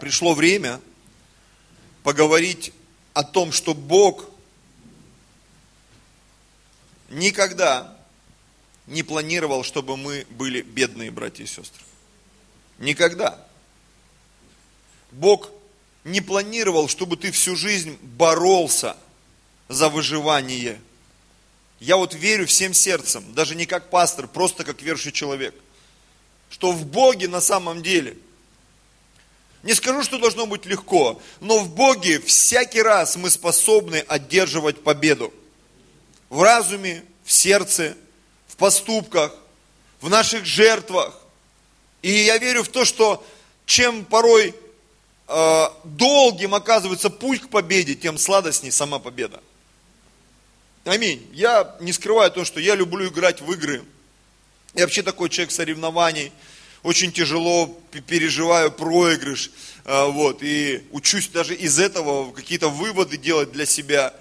[0.00, 0.80] Пришло время
[2.02, 2.72] поговорить
[3.14, 4.24] о том, что Бог
[7.08, 7.96] никогда
[8.86, 11.82] не планировал, чтобы мы были бедные братья и сестры.
[12.78, 13.44] Никогда.
[15.10, 15.50] Бог
[16.04, 18.96] не планировал, чтобы ты всю жизнь боролся
[19.68, 20.80] за выживание.
[21.80, 25.54] Я вот верю всем сердцем, даже не как пастор, просто как верующий человек,
[26.50, 28.16] что в Боге на самом деле–
[29.62, 35.32] не скажу, что должно быть легко, но в Боге всякий раз мы способны одерживать победу.
[36.30, 37.96] В разуме, в сердце,
[38.46, 39.34] в поступках,
[40.00, 41.18] в наших жертвах.
[42.02, 43.24] И я верю в то, что
[43.66, 44.54] чем порой
[45.26, 49.42] э, долгим оказывается путь к победе, тем сладостней сама победа.
[50.84, 51.26] Аминь.
[51.32, 53.84] Я не скрываю то, что я люблю играть в игры.
[54.74, 56.32] Я вообще такой человек соревнований
[56.82, 57.66] очень тяжело
[58.06, 59.50] переживаю проигрыш,
[59.84, 64.14] а, вот, и учусь даже из этого какие-то выводы делать для себя.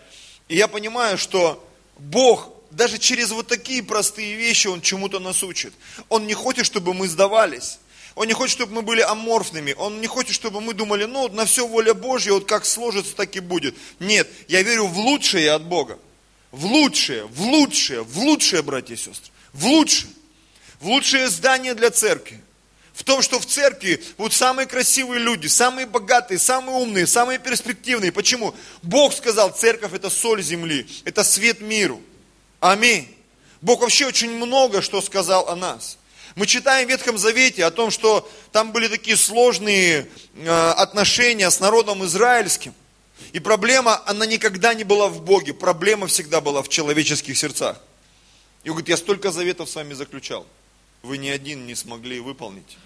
[0.47, 1.64] И я понимаю, что
[1.97, 5.73] Бог даже через вот такие простые вещи Он чему-то нас учит.
[6.09, 7.80] Он не хочет, чтобы мы сдавались.
[8.16, 9.73] Он не хочет, чтобы мы были аморфными.
[9.73, 13.36] Он не хочет, чтобы мы думали, ну, на все воля Божья, вот как сложится, так
[13.36, 13.75] и будет.
[13.99, 15.99] Нет, я верю в лучшее от Бога.
[16.52, 19.31] В лучшее, в лучшее, в лучшее, братья и сестры.
[19.53, 20.09] В лучшее.
[20.80, 22.42] В лучшее здание для церкви
[22.98, 28.12] в том, что в церкви будут самые красивые люди, самые богатые, самые умные, самые перспективные.
[28.12, 28.56] Почему?
[28.81, 32.02] Бог сказал, церковь это соль земли, это свет миру.
[32.59, 33.08] Аминь.
[33.62, 36.00] Бог вообще очень много что сказал о нас.
[36.34, 41.59] Мы читаем в Ветхом Завете о том, что там были такие сложные э, отношения с
[41.59, 42.73] народом израильским.
[43.32, 47.80] И проблема, она никогда не была в Боге, проблема всегда была в человеческих сердцах.
[48.64, 50.48] И он говорит, я столько заветов с вами заключал,
[51.04, 52.78] вы ни один не смогли выполнить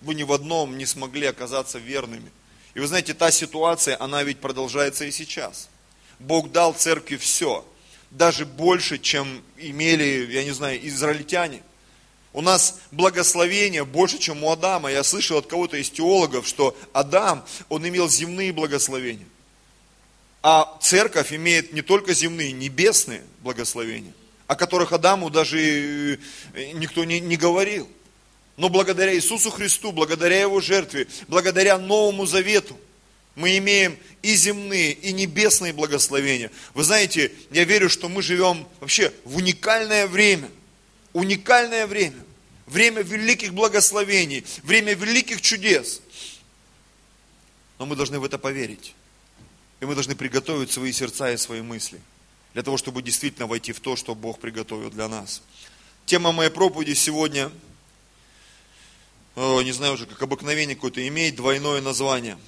[0.00, 2.30] вы ни в одном не смогли оказаться верными.
[2.74, 5.68] И вы знаете, та ситуация, она ведь продолжается и сейчас.
[6.18, 7.64] Бог дал церкви все,
[8.10, 11.62] даже больше, чем имели, я не знаю, израильтяне.
[12.32, 14.90] У нас благословение больше, чем у Адама.
[14.90, 19.26] Я слышал от кого-то из теологов, что Адам, он имел земные благословения.
[20.42, 24.12] А церковь имеет не только земные, небесные благословения,
[24.46, 25.58] о которых Адаму даже
[26.54, 27.88] э, никто не, не говорил.
[28.58, 32.76] Но благодаря Иисусу Христу, благодаря Его жертве, благодаря Новому Завету,
[33.36, 36.50] мы имеем и земные, и небесные благословения.
[36.74, 40.50] Вы знаете, я верю, что мы живем вообще в уникальное время.
[41.12, 42.18] Уникальное время.
[42.66, 46.02] Время великих благословений, время великих чудес.
[47.78, 48.92] Но мы должны в это поверить.
[49.80, 52.00] И мы должны приготовить свои сердца и свои мысли.
[52.54, 55.42] Для того, чтобы действительно войти в то, что Бог приготовил для нас.
[56.06, 57.52] Тема моей проповеди сегодня–
[59.38, 62.38] не знаю уже, как обыкновение какое-то, имеет двойное название.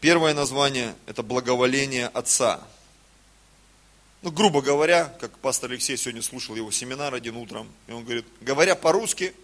[0.00, 2.60] Первое название– это благоволение Отца.
[4.22, 8.24] Ну, грубо говоря, как пастор Алексей сегодня слушал его семинар один утром, и он говорит,
[8.40, 9.34] говоря по-русски,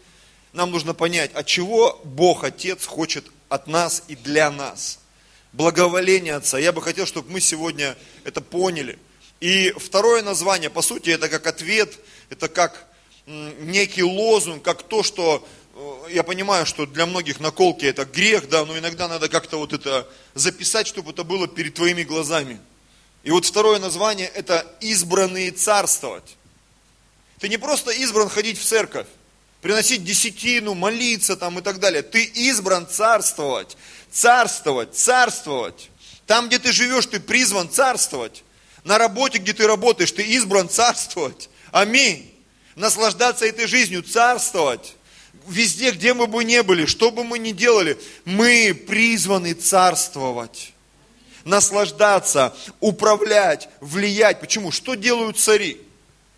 [0.53, 5.01] нам нужно понять, от чего Бог Отец хочет от нас и для нас.
[5.53, 6.59] Благоволение Отца.
[6.59, 8.99] Я бы хотел, чтобы мы сегодня это поняли.
[9.41, 11.99] И второе название, по сути, это как ответ,
[12.31, 12.87] это как
[13.27, 15.47] некий лозунг, как то, что
[16.11, 20.09] я понимаю, что для многих наколки это грех, да, но иногда надо как-то вот это
[20.35, 22.61] записать, чтобы это было перед твоими глазами.
[23.23, 26.37] И вот второе название это избранные царствовать.
[27.39, 29.07] Ты не просто избран ходить в церковь,
[29.61, 32.03] приносить десятину, молиться там и так далее.
[32.03, 33.77] Ты избран царствовать,
[34.11, 35.91] царствовать, царствовать.
[36.27, 38.45] Там, где ты живешь, ты призван царствовать.
[38.85, 41.51] На работе, где ты работаешь, ты избран царствовать.
[41.71, 42.35] Аминь.
[42.75, 44.95] Наслаждаться этой жизнью, царствовать
[45.49, 50.73] везде, где мы бы не были, что бы мы ни делали, мы призваны царствовать,
[51.45, 54.41] наслаждаться, управлять, влиять.
[54.41, 54.71] Почему?
[54.71, 55.81] Что делают цари?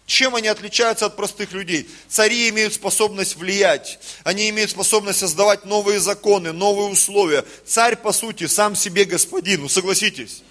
[0.06, 1.88] Чем они отличаются от простых людей?
[2.08, 7.44] Цари имеют способность влиять, они имеют способность создавать новые законы, новые условия.
[7.64, 10.42] Царь, по сути, сам себе господин, ну согласитесь.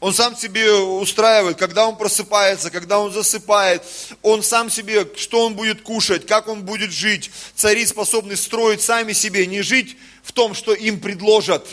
[0.00, 3.82] Он сам себе устраивает, когда он просыпается, когда он засыпает.
[4.22, 7.30] Он сам себе, что он будет кушать, как он будет жить.
[7.56, 11.66] Цари способны строить сами себе, не жить в том, что им предложат,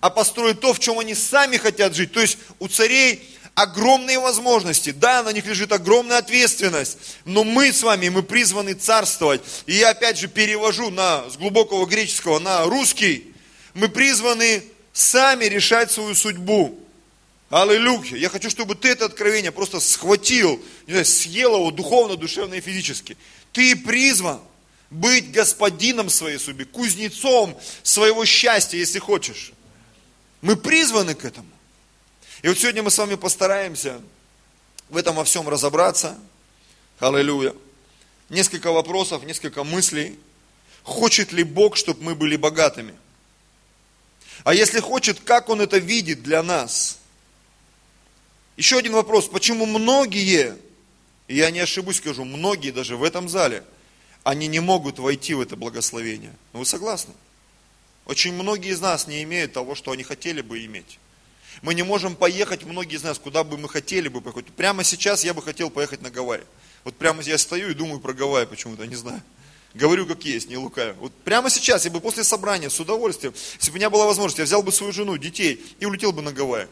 [0.00, 2.10] а построить то, в чем они сами хотят жить.
[2.10, 3.22] То есть у царей
[3.54, 9.40] огромные возможности, да, на них лежит огромная ответственность, но мы с вами, мы призваны царствовать.
[9.66, 13.32] И я опять же перевожу на, с глубокого греческого на русский.
[13.74, 16.81] Мы призваны сами решать свою судьбу.
[17.52, 18.16] Аллилуйя.
[18.16, 22.62] Я хочу, чтобы ты это откровение просто схватил, не знаю, съел его духовно, душевно и
[22.62, 23.18] физически.
[23.52, 24.40] Ты призван
[24.88, 29.52] быть господином своей судьбы, кузнецом своего счастья, если хочешь.
[30.40, 31.50] Мы призваны к этому.
[32.40, 34.00] И вот сегодня мы с вами постараемся
[34.88, 36.18] в этом во всем разобраться.
[37.00, 37.54] Аллилуйя.
[38.30, 40.18] Несколько вопросов, несколько мыслей.
[40.84, 42.94] Хочет ли Бог, чтобы мы были богатыми?
[44.42, 47.01] А если хочет, как Он это видит для нас?
[48.56, 49.28] Еще один вопрос.
[49.28, 50.56] Почему многие,
[51.26, 53.64] и я не ошибусь, скажу, многие даже в этом зале,
[54.24, 56.34] они не могут войти в это благословение?
[56.52, 57.14] Ну вы согласны?
[58.04, 60.98] Очень многие из нас не имеют того, что они хотели бы иметь.
[61.60, 64.46] Мы не можем поехать, многие из нас, куда бы мы хотели бы поехать.
[64.46, 66.42] Прямо сейчас я бы хотел поехать на Гавайи.
[66.84, 69.22] Вот прямо я стою и думаю про Гавайи почему-то, не знаю.
[69.74, 70.94] Говорю, как есть, не лукаю.
[71.00, 74.38] Вот прямо сейчас, я бы после собрания с удовольствием, если бы у меня была возможность,
[74.38, 76.68] я взял бы свою жену, детей и улетел бы на Гавайи.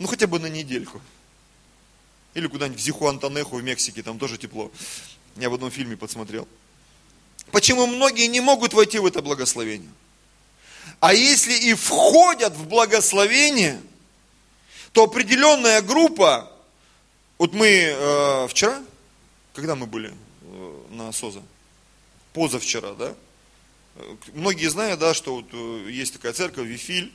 [0.00, 1.00] Ну, хотя бы на недельку.
[2.32, 4.72] Или куда-нибудь в Зихуантанеху в Мексике, там тоже тепло.
[5.36, 6.48] Я в одном фильме подсмотрел.
[7.52, 9.90] Почему многие не могут войти в это благословение?
[11.00, 13.78] А если и входят в благословение,
[14.92, 16.50] то определенная группа,
[17.36, 18.82] вот мы э, вчера,
[19.52, 21.42] когда мы были э, на СОЗа?
[22.32, 23.14] Позавчера, да?
[24.32, 27.12] Многие знают, да, что вот э, есть такая церковь, Вифиль,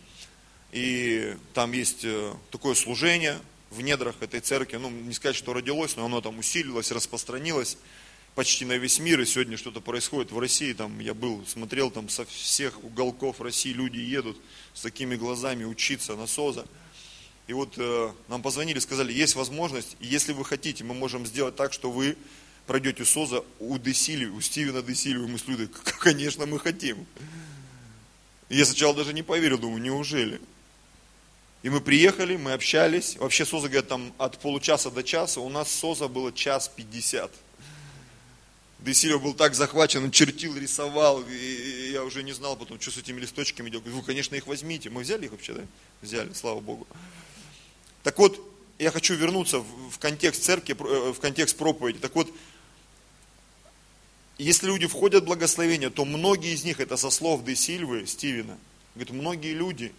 [0.72, 3.40] и там есть э, такое служение
[3.70, 7.78] в недрах этой церкви, ну, не сказать, что родилось, но оно там усилилось, распространилось
[8.36, 12.10] почти на весь мир, и сегодня что-то происходит в России, там я был, смотрел, там
[12.10, 14.38] со всех уголков России люди едут
[14.74, 16.66] с такими глазами учиться на СОЗа.
[17.48, 21.72] И вот э, нам позвонили, сказали, есть возможность, если вы хотите, мы можем сделать так,
[21.72, 22.18] что вы
[22.68, 25.70] пройдете СОЗа у Десили, у Стивена Десили, мы с Людой,
[26.00, 27.06] конечно, мы хотим.
[28.50, 30.42] Я сначала даже не поверил, думаю, неужели?
[31.66, 33.18] И мы приехали, мы общались.
[33.18, 35.42] Вообще СОЗа, говорят, там от получаса до часа.
[35.42, 37.32] У нас СОЗа было час пятьдесят.
[38.78, 42.98] Десилев был так захвачен, он чертил, рисовал, и я уже не знал потом, что с
[42.98, 43.88] этими листочками делать.
[43.88, 44.92] Вы, конечно, их возьмите.
[44.92, 45.64] Мы взяли их вообще, да?
[46.04, 46.86] Взяли, слава Богу.
[48.04, 48.40] Так вот,
[48.78, 51.98] я хочу вернуться в контекст церкви, э, в контекст проповеди.
[51.98, 52.32] Так вот,
[54.38, 58.56] если люди входят в благословение, то многие из них, это со слов Де Сильвы, Стивена,
[58.94, 59.94] говорит, многие люди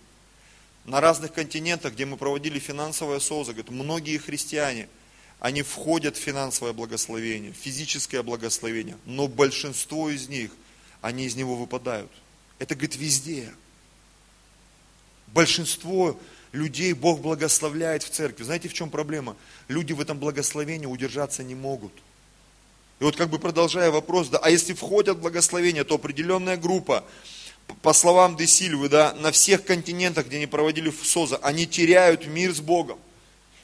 [0.87, 4.89] на разных континентах, где мы проводили финансовое СОЗа, говорит, многие христиане–
[5.39, 10.51] они входят в финансовое благословение, физическое благословение, но большинство из них,
[11.03, 12.11] они из него выпадают.
[12.59, 13.53] Это, говорит, везде.
[15.29, 16.19] Большинство
[16.53, 18.45] людей Бог благословляет в церкви.
[18.45, 19.37] Знаете, в чем проблема?
[19.69, 21.93] Люди в этом благословении удержаться не могут.
[22.99, 27.05] И вот как бы продолжая вопрос, да, а если входят в благословение, то определенная группа,
[27.83, 32.61] по словам Десильвы, да, на всех континентах, где они проводили СОЗа, они теряют мир с
[32.61, 32.99] Богом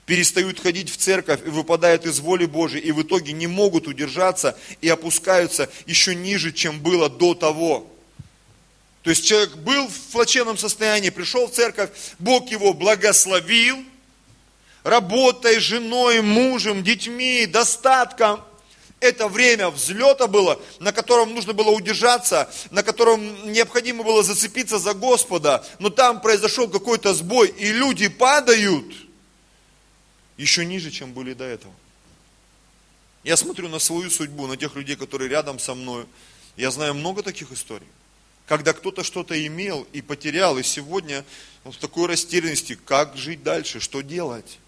[0.06, 4.58] перестают ходить в церковь и выпадают из воли Божией, и в итоге не могут удержаться
[4.81, 7.87] и опускаются еще ниже, чем было до того.
[9.02, 13.82] То есть человек был в плачевном состоянии, пришел в церковь, Бог его благословил,
[14.84, 18.43] работой, женой, мужем, детьми, достатком.
[19.02, 24.94] Это время взлета было, на котором нужно было удержаться, на котором необходимо было зацепиться за
[24.94, 28.87] Господа, но там произошел какой-то сбой, и люди падают–
[30.37, 31.72] еще ниже, чем были до этого.
[33.22, 36.06] Я смотрю на свою судьбу, на тех людей, которые рядом со мной.
[36.56, 37.87] Я знаю много таких историй.
[38.46, 41.25] Когда кто-то что-то имел и потерял, и сегодня
[41.64, 44.59] в такой растерянности, как жить дальше, что делать.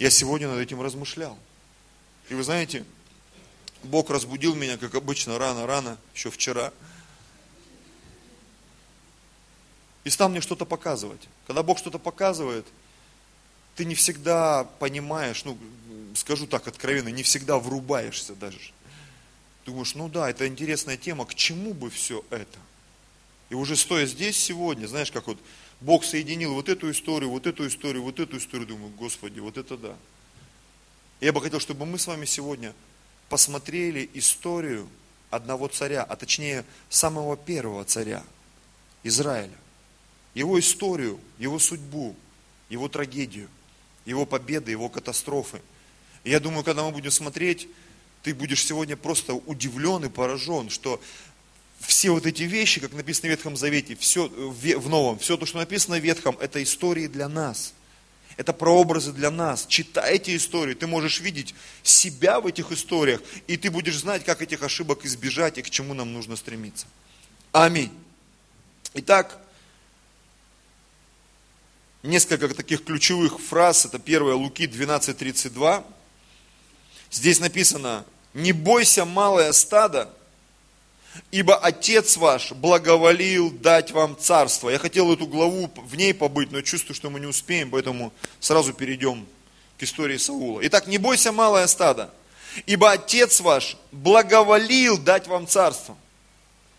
[0.00, 1.38] Я сегодня над этим размышлял.
[2.28, 2.84] И вы знаете,
[3.82, 6.72] Бог разбудил меня, как обычно, рано-рано, еще вчера.
[10.04, 11.28] И стал мне что-то показывать.
[11.46, 12.66] Когда Бог что-то показывает–
[13.80, 15.56] ты не всегда понимаешь, ну,
[16.14, 18.58] скажу так откровенно, не всегда врубаешься даже.
[19.64, 22.58] Думаешь, ну да, это интересная тема, к чему бы все это?
[23.48, 25.38] И уже стоя здесь сегодня, знаешь, как вот
[25.80, 29.78] Бог соединил вот эту историю, вот эту историю, вот эту историю, думаю, Господи, вот это
[29.78, 29.96] да.
[31.22, 32.74] Я бы хотел, чтобы мы с вами сегодня
[33.30, 34.86] посмотрели историю
[35.30, 38.22] одного царя, а точнее самого первого царя
[39.04, 39.56] Израиля.
[40.34, 42.14] Его историю, его судьбу,
[42.68, 43.48] его трагедию–
[44.04, 45.60] его победы, его катастрофы.
[46.24, 47.68] И я думаю, когда мы будем смотреть,
[48.22, 51.00] ты будешь сегодня просто удивлен и поражен, что
[51.80, 55.58] все вот эти вещи, как написано в Ветхом Завете, все в Новом, все то, что
[55.58, 57.72] написано в Ветхом, это истории для нас.
[58.36, 59.66] Это прообразы для нас.
[59.66, 64.42] Читай эти истории, ты можешь видеть себя в этих историях, и ты будешь знать, как
[64.42, 66.86] этих ошибок избежать и к чему нам нужно стремиться.
[67.52, 67.92] Аминь.
[68.94, 69.38] Итак,
[72.02, 73.84] несколько таких ключевых фраз.
[73.84, 75.84] Это первое Луки 12.32.
[77.10, 80.12] Здесь написано, не бойся малое стадо,
[81.30, 84.70] ибо Отец ваш благоволил дать вам царство.
[84.70, 88.72] Я хотел эту главу в ней побыть, но чувствую, что мы не успеем, поэтому сразу
[88.72, 89.26] перейдем
[89.78, 90.60] к истории Саула.
[90.64, 92.10] Итак, не бойся, малое стадо,
[92.66, 95.96] ибо Отец ваш благоволил дать вам царство.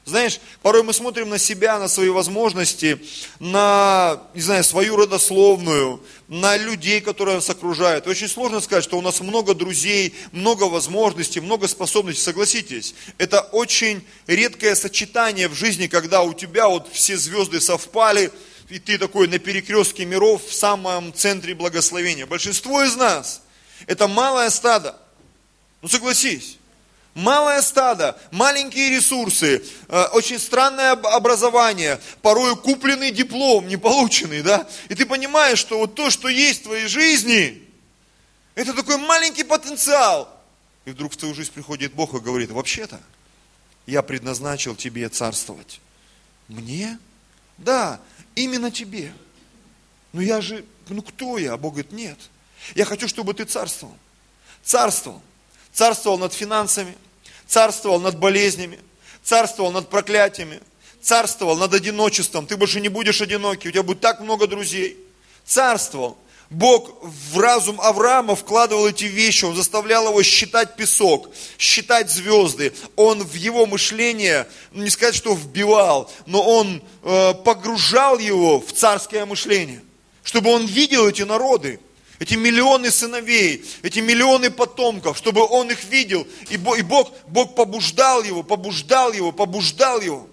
[0.03, 2.99] Знаешь, порой мы смотрим на себя, на свои возможности,
[3.39, 8.07] на, не знаю, свою родословную, на людей, которые нас окружают.
[8.07, 12.23] Очень сложно сказать, что у нас много друзей, много возможностей, много способностей.
[12.23, 18.31] Согласитесь, это очень редкое сочетание в жизни, когда у тебя вот все звезды совпали,
[18.69, 22.25] и ты такой на перекрестке миров в самом центре благословения.
[22.25, 23.43] Большинство из нас–
[23.85, 24.97] это малое стадо.
[25.83, 26.57] Ну согласись.
[27.13, 34.65] Малое стадо, маленькие ресурсы, э, очень странное образование, порой купленный диплом, не полученный, да?
[34.87, 37.67] И ты понимаешь, что вот то, что есть в твоей жизни,
[38.55, 40.29] это такой маленький потенциал.
[40.85, 43.01] И вдруг в твою жизнь приходит Бог и говорит, вообще-то,
[43.85, 45.81] я предназначил тебе царствовать.
[46.47, 46.97] Мне?
[47.57, 47.99] Да,
[48.35, 49.13] именно тебе.
[50.13, 51.53] Но я же, ну кто я?
[51.53, 52.17] А Бог говорит, нет.
[52.73, 53.97] Я хочу, чтобы ты царствовал.
[54.63, 55.21] Царствовал
[55.73, 56.95] царствовал над финансами,
[57.47, 58.79] царствовал над болезнями,
[59.23, 60.59] царствовал над проклятиями,
[61.01, 62.45] царствовал над одиночеством.
[62.45, 64.97] Ты больше не будешь одинокий, у тебя будет так много друзей.
[65.45, 66.17] Царствовал.
[66.51, 72.73] Бог в разум Авраама вкладывал эти вещи, он заставлял его считать песок, считать звезды.
[72.97, 78.73] Он в его мышление, ну, не сказать, что вбивал, но он э, погружал его в
[78.73, 79.81] царское мышление,
[80.23, 81.79] чтобы он видел эти народы,
[82.21, 86.27] эти миллионы сыновей, эти миллионы потомков, чтобы он их видел.
[86.51, 90.27] И Бог, Бог побуждал его, побуждал его, побуждал его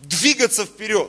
[0.00, 1.08] двигаться вперед.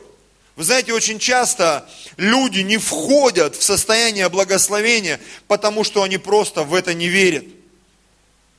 [0.56, 6.76] Вы знаете, очень часто люди не входят в состояние благословения, потому что они просто в
[6.76, 7.46] это не верят.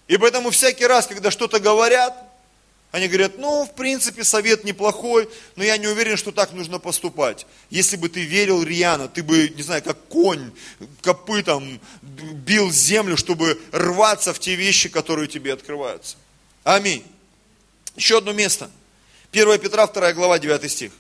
[0.09, 2.21] И поэтому всякий раз, когда что-то говорят,
[2.95, 7.45] они говорят, ну, в принципе, совет неплохой, но я не уверен, что так нужно поступать.
[7.69, 10.53] Если бы ты верил рьяно, ты бы, не знаю, как конь
[11.03, 16.17] копытом бил землю, чтобы рваться в те вещи, которые тебе открываются.
[16.63, 17.05] Аминь.
[17.97, 18.71] Еще одно место.
[19.33, 20.93] 1 Петра, 2 глава, 9 стих.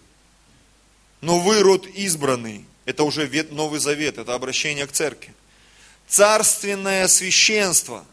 [1.21, 2.65] Но вы род избранный.
[2.87, 5.33] Это уже Новый Завет, это обращение к церкви.
[6.09, 8.05] Царственное священство.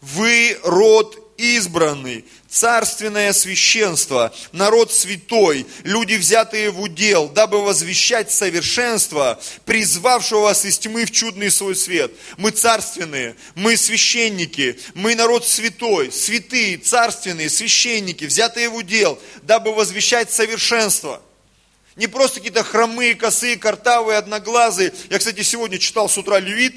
[0.00, 2.24] Вы род избранный,
[2.56, 11.04] царственное священство, народ святой, люди, взятые в удел, дабы возвещать совершенство, призвавшего вас из тьмы
[11.04, 12.12] в чудный свой свет.
[12.38, 20.32] Мы царственные, мы священники, мы народ святой, святые, царственные, священники, взятые в удел, дабы возвещать
[20.32, 21.20] совершенство.
[21.94, 24.94] Не просто какие-то хромые, косые, картавые, одноглазые.
[25.10, 26.76] Я, кстати, сегодня читал с утра Левит,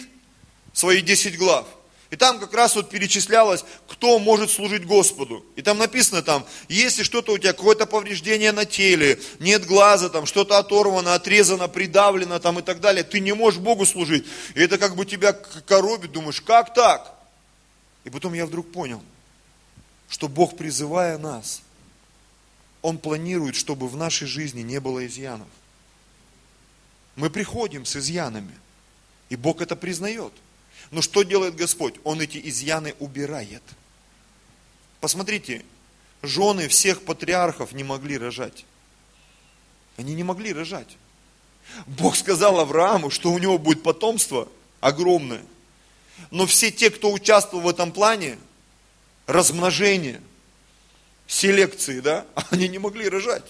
[0.73, 1.65] свои 10 глав.
[2.11, 5.45] И там как раз вот перечислялось, кто может служить Господу.
[5.55, 10.25] И там написано там, если что-то у тебя, какое-то повреждение на теле, нет глаза, там
[10.25, 14.25] что-то оторвано, отрезано, придавлено там и так далее, ты не можешь Богу служить.
[14.55, 17.15] И это как бы тебя коробит, думаешь, как так?
[18.05, 19.03] И потом я вдруг понял,
[20.09, 21.61] что Бог, призывая нас,
[22.81, 25.47] Он планирует, чтобы в нашей жизни не было изъянов.
[27.15, 28.55] Мы приходим с изъянами,
[29.29, 30.33] и Бог это признает–
[30.91, 31.95] но что делает Господь?
[32.03, 33.63] Он эти изъяны убирает.
[34.99, 35.63] Посмотрите,
[36.21, 38.65] жены всех патриархов не могли рожать.
[39.97, 40.97] Они не могли рожать.
[41.85, 45.43] Бог сказал Аврааму, что у него будет потомство огромное.
[46.31, 48.37] Но все те, кто участвовал в этом плане,
[49.27, 50.21] размножение,
[51.27, 53.45] селекции, да, они не могли рожать.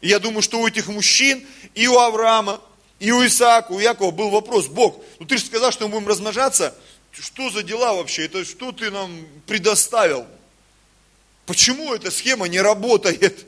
[0.00, 2.60] Я думаю, что у этих мужчин и у Авраама,
[2.98, 6.08] и у Исаака, у Якова был вопрос, Бог, ну ты же сказал, что мы будем
[6.08, 6.74] размножаться,
[7.12, 10.26] что за дела вообще, это что ты нам предоставил?
[11.46, 13.46] Почему эта схема не работает?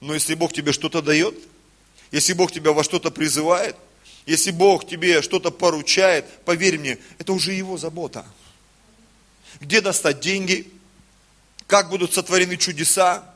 [0.00, 1.36] Но если Бог тебе что-то дает,
[2.10, 3.76] если Бог тебя во что-то призывает,
[4.26, 8.24] если Бог тебе что-то поручает, поверь мне, это уже Его забота.
[9.60, 10.70] Где достать деньги?
[11.66, 13.34] Как будут сотворены чудеса?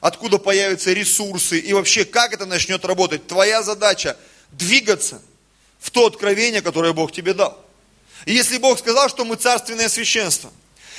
[0.00, 1.58] Откуда появятся ресурсы?
[1.58, 3.26] И вообще, как это начнет работать?
[3.26, 4.16] Твоя задача
[4.52, 5.22] двигаться
[5.78, 7.58] в то откровение, которое Бог тебе дал.
[8.24, 10.50] И если Бог сказал, что мы царственное священство,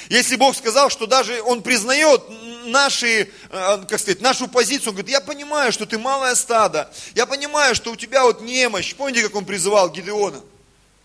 [0.10, 2.22] если Бог сказал, что даже Он признает
[2.66, 7.26] наши, э, как сказать, нашу позицию, Он говорит, я понимаю, что ты малое стадо, я
[7.26, 8.96] понимаю, что у тебя вот немощь.
[8.96, 10.42] Помните, как Он призывал Гидеона?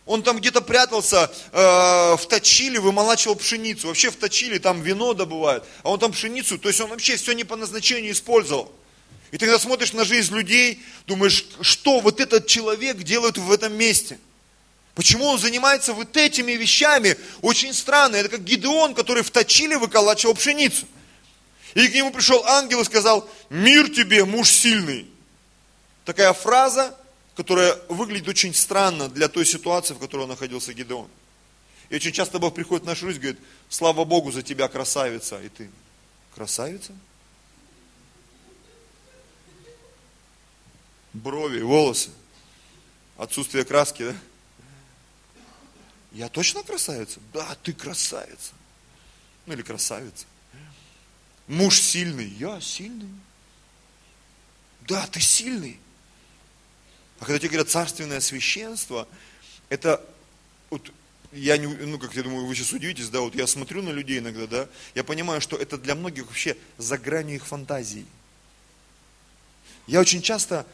[0.05, 3.89] Он там где-то прятался э, в Точиле, вымолачивал пшеницу.
[3.89, 7.33] Вообще в Точиле там вино добывают, а он там пшеницу, то есть он вообще все
[7.33, 8.71] не по назначению использовал.
[9.33, 13.75] И ты когда смотришь на жизнь людей, думаешь, что вот этот человек делает в этом
[13.75, 14.19] месте?
[14.95, 17.17] Почему он занимается вот этими вещами?
[17.41, 18.17] Очень странно.
[18.17, 20.87] Это как Гидеон, который в Точиле выколачивал пшеницу.
[21.73, 25.09] И к нему пришел ангел и сказал, мир тебе, муж сильный.
[26.05, 26.95] Такая фраза,
[27.35, 31.09] которая выглядит очень странно для той ситуации, в которой находился Гидеон.
[31.89, 35.41] И очень часто Бог приходит в нашу жизнь и говорит, слава Богу за тебя, красавица.
[35.41, 35.71] И ты,
[36.35, 36.93] красавица?
[41.13, 42.11] Брови, волосы,
[43.17, 44.17] отсутствие краски, да?
[46.13, 47.21] Я точно красавица?
[47.33, 48.53] Да, ты красавица.
[49.47, 50.27] Ну или красавица.
[51.47, 52.29] Муж сильный.
[52.29, 53.09] Я сильный.
[54.83, 55.79] Да, ты сильный.
[57.19, 59.09] А когда тебе говорят царственное священство,
[59.69, 60.05] это
[60.71, 60.93] вот
[61.33, 64.19] я не, ну, как я думаю, вы сейчас удивитесь, да, вот я смотрю на людей
[64.19, 68.07] иногда, да, я понимаю, что это для многих вообще за гранью их фантазий.
[69.87, 70.67] Я очень часто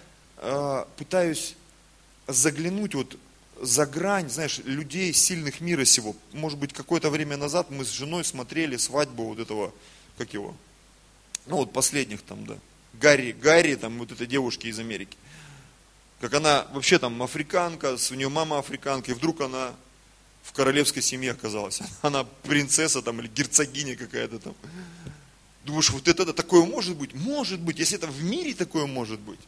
[0.96, 1.56] пытаюсь
[2.26, 3.16] заглянуть вот
[3.60, 6.14] за грань, знаешь, людей сильных мира сего.
[6.32, 9.74] Может быть, какое-то время назад мы с женой смотрели свадьбу вот этого,
[10.16, 10.54] как его,
[11.46, 12.56] ну вот последних там, да,
[12.94, 15.16] Гарри, Гарри, там вот этой девушки из Америки.
[16.20, 19.74] Как она вообще там африканка, у нее мама африканка, и вдруг она
[20.42, 21.80] в королевской семье оказалась.
[22.02, 24.54] Она принцесса там или герцогиня какая-то там.
[25.64, 27.12] Думаешь, вот это, это такое может быть?
[27.12, 29.38] Может быть, если это в мире такое может быть.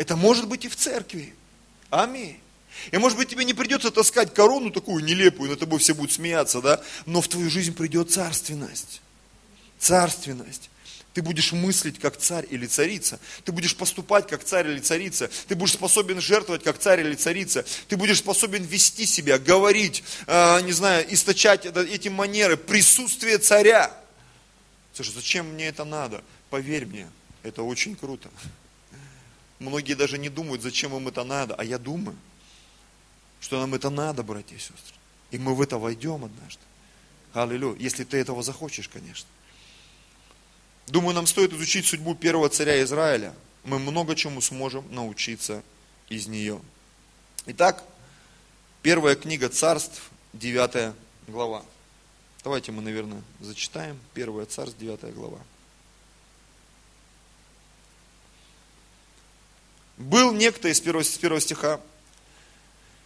[0.00, 1.34] Это может быть и в церкви.
[1.90, 2.40] Аминь.
[2.90, 6.62] И может быть тебе не придется таскать корону такую нелепую, на тобой все будут смеяться,
[6.62, 6.80] да?
[7.04, 9.02] Но в твою жизнь придет царственность.
[9.78, 10.70] Царственность.
[11.12, 13.20] Ты будешь мыслить как царь или царица.
[13.44, 15.28] Ты будешь поступать как царь или царица.
[15.48, 17.66] Ты будешь способен жертвовать как царь или царица.
[17.88, 23.94] Ты будешь способен вести себя, говорить, э, не знаю, источать эти манеры, присутствие царя.
[24.94, 26.24] Слушай, зачем мне это надо?
[26.48, 27.06] Поверь мне,
[27.42, 28.30] это очень круто.
[29.60, 32.16] Многие даже не думают, зачем им это надо, а я думаю
[33.40, 34.94] что нам это надо, братья и сестры.
[35.30, 36.62] И мы в это войдем однажды.
[37.32, 37.78] Аллилуйя.
[37.78, 39.28] Если ты этого захочешь, конечно.
[40.86, 43.34] Думаю, нам стоит изучить судьбу первого царя Израиля.
[43.64, 45.62] Мы много чему сможем научиться
[46.08, 46.60] из нее.
[47.46, 47.84] Итак,
[48.82, 50.94] первая книга царств, 9
[51.28, 51.64] глава.
[52.42, 53.98] Давайте мы, наверное, зачитаем.
[54.14, 55.38] Первая царств, 9 глава.
[60.00, 61.78] Был некто из первого, из первого стиха,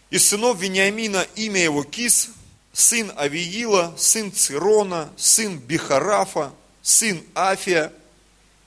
[0.09, 2.29] из сынов Вениамина имя его Кис,
[2.71, 7.91] сын Авиила, сын Цирона, сын Бихарафа, сын Афия,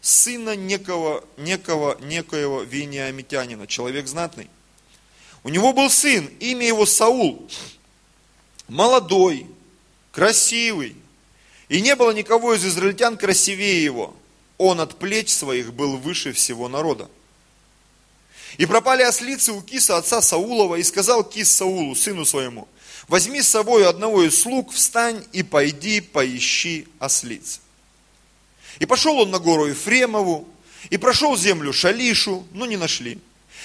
[0.02, 4.50] сына некого, некого, некоего Вениамитянина, человек знатный.
[5.42, 7.48] У него был сын, имя его Саул,
[8.68, 9.46] молодой,
[10.12, 10.94] красивый,
[11.70, 14.14] и не было никого из израильтян красивее его.
[14.58, 17.08] Он от плеч своих был выше всего народа.
[18.56, 22.66] И пропали ослицы у киса отца Саулова, и сказал кис Саулу, сыну своему,
[23.06, 27.60] возьми с собой одного из слуг, встань и пойди, поищи ослиц.
[28.78, 30.48] И пошел он на гору Ефремову,
[30.90, 33.18] и прошел землю Шалишу, но не нашли.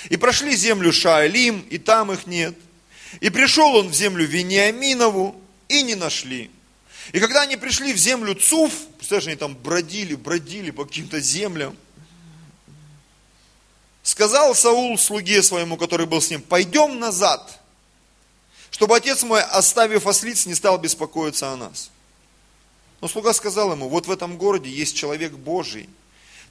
[0.09, 2.55] И прошли землю Шаалим, и там их нет.
[3.21, 6.49] И пришел он в землю Вениаминову, и не нашли.
[7.11, 11.75] И когда они пришли в землю Цуф, представляешь, они там бродили, бродили по каким-то землям,
[14.13, 17.59] Сказал Саул слуге своему, который был с ним, пойдем назад,
[18.69, 21.89] чтобы отец мой, оставив ослиц, не стал беспокоиться о нас.
[23.01, 25.89] Но слуга сказал ему, вот в этом городе есть человек Божий,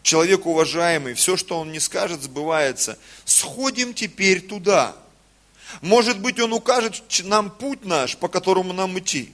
[0.03, 2.99] человек уважаемый, все, что он не скажет, сбывается.
[3.25, 4.97] Сходим теперь туда.
[5.83, 9.33] Может быть, он укажет нам путь наш, по которому нам идти.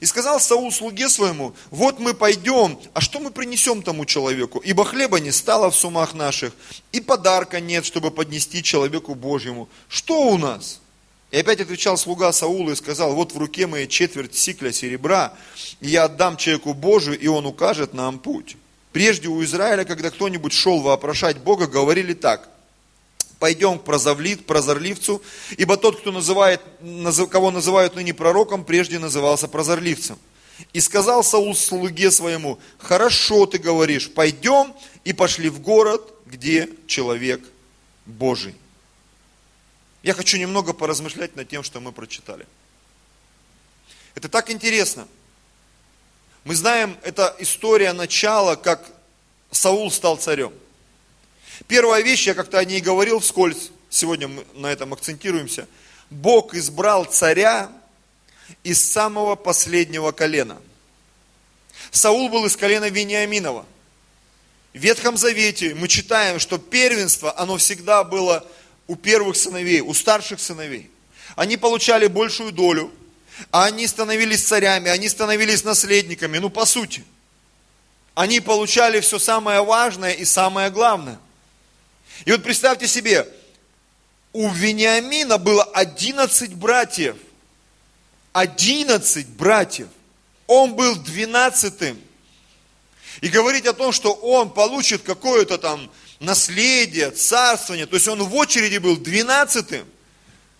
[0.00, 4.58] И сказал Саул слуге своему, вот мы пойдем, а что мы принесем тому человеку?
[4.58, 6.52] Ибо хлеба не стало в сумах наших,
[6.92, 9.68] и подарка нет, чтобы поднести человеку Божьему.
[9.88, 10.80] Что у нас?
[11.30, 15.34] И опять отвечал слуга Саула и сказал, вот в руке моей четверть сикля серебра,
[15.80, 18.56] и я отдам человеку Божию, и он укажет нам путь.
[18.92, 22.48] Прежде у Израиля, когда кто-нибудь шел вопрошать Бога, говорили так–
[23.38, 25.22] пойдем к прозорлив, прозорливцу,
[25.56, 26.60] ибо тот, кто называет,
[27.30, 30.18] кого называют ныне пророком, прежде назывался прозорливцем.
[30.72, 34.74] И сказал Саул слуге своему, хорошо ты говоришь, пойдем
[35.04, 37.40] и пошли в город, где человек
[38.06, 38.56] Божий.
[40.02, 42.46] Я хочу немного поразмышлять над тем, что мы прочитали.
[44.14, 45.06] Это так интересно.
[46.44, 48.84] Мы знаем, это история начала, как
[49.50, 50.52] Саул стал царем.
[51.66, 55.66] Первая вещь, я как-то о ней говорил вскользь, сегодня мы на этом акцентируемся.
[56.10, 57.70] Бог избрал царя
[58.62, 60.58] из самого последнего колена.
[61.90, 63.66] Саул был из колена Вениаминова.
[64.72, 68.46] В Ветхом Завете мы читаем, что первенство, оно всегда было
[68.86, 70.90] у первых сыновей, у старших сыновей.
[71.36, 72.92] Они получали большую долю,
[73.50, 77.04] а они становились царями, они становились наследниками, ну по сути.
[78.14, 81.18] Они получали все самое важное и самое главное.
[82.24, 83.26] И вот представьте себе,
[84.32, 87.16] у Вениамина было 11 братьев.
[88.32, 89.88] 11 братьев.
[90.46, 92.00] Он был двенадцатым.
[93.20, 98.34] И говорить о том, что он получит какое-то там наследие, царствование, то есть он в
[98.34, 99.86] очереди был двенадцатым.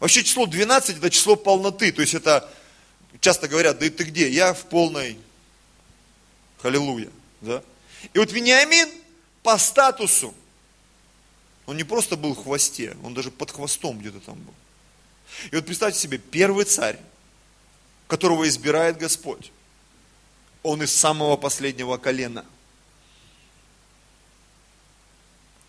[0.01, 2.49] Вообще число 12 это число полноты, то есть это,
[3.21, 4.29] часто говорят, да ты где?
[4.29, 5.19] Я в полной,
[6.63, 7.09] халилуя.
[7.41, 7.63] Да?
[8.15, 8.89] И вот Вениамин
[9.43, 10.35] по статусу,
[11.69, 14.55] он не просто был в хвосте, он даже под хвостом где-то там был.
[15.51, 16.99] И вот представьте себе, первый царь,
[18.07, 19.53] которого избирает Господь,
[20.63, 22.47] он из самого последнего колена.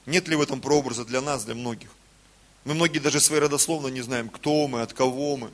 [0.05, 1.89] Нет ли в этом прообраза для нас, для многих?
[2.63, 5.51] Мы многие даже свои родословно не знаем, кто мы, от кого мы.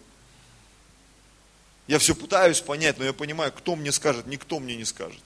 [1.88, 5.24] Я все пытаюсь понять, но я понимаю, кто мне скажет, никто мне не скажет.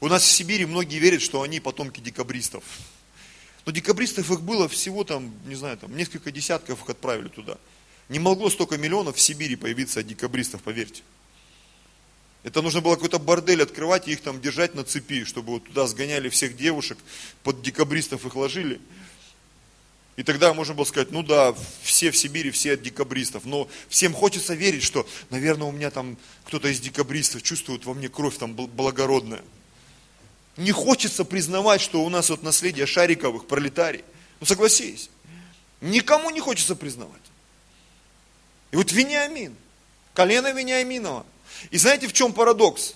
[0.00, 2.64] У нас в Сибири многие верят, что они потомки декабристов.
[3.66, 7.56] Но декабристов их было всего там, не знаю, там несколько десятков их отправили туда.
[8.08, 11.02] Не могло столько миллионов в Сибири появиться от декабристов, поверьте.
[12.42, 15.86] Это нужно было какой-то бордель открывать и их там держать на цепи, чтобы вот туда
[15.86, 16.98] сгоняли всех девушек,
[17.42, 18.80] под декабристов их ложили.
[20.16, 23.46] И тогда можно было сказать, ну да, все в Сибири, все от декабристов.
[23.46, 28.10] Но всем хочется верить, что, наверное, у меня там кто-то из декабристов чувствует во мне
[28.10, 29.42] кровь там благородная.
[30.56, 34.04] Не хочется признавать, что у нас вот наследие шариковых, пролетарий.
[34.40, 35.10] Ну согласись,
[35.80, 37.20] никому не хочется признавать.
[38.70, 39.54] И вот Вениамин,
[40.14, 41.26] колено Вениаминова.
[41.70, 42.94] И знаете, в чем парадокс?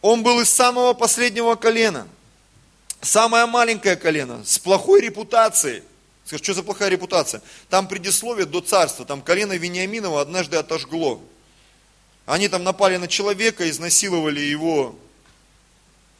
[0.00, 2.08] Он был из самого последнего колена.
[3.00, 5.82] Самое маленькое колено, с плохой репутацией.
[6.24, 7.42] Скажешь, что за плохая репутация?
[7.68, 11.20] Там предисловие до царства, там колено Вениаминова однажды отожгло.
[12.26, 14.96] Они там напали на человека, изнасиловали его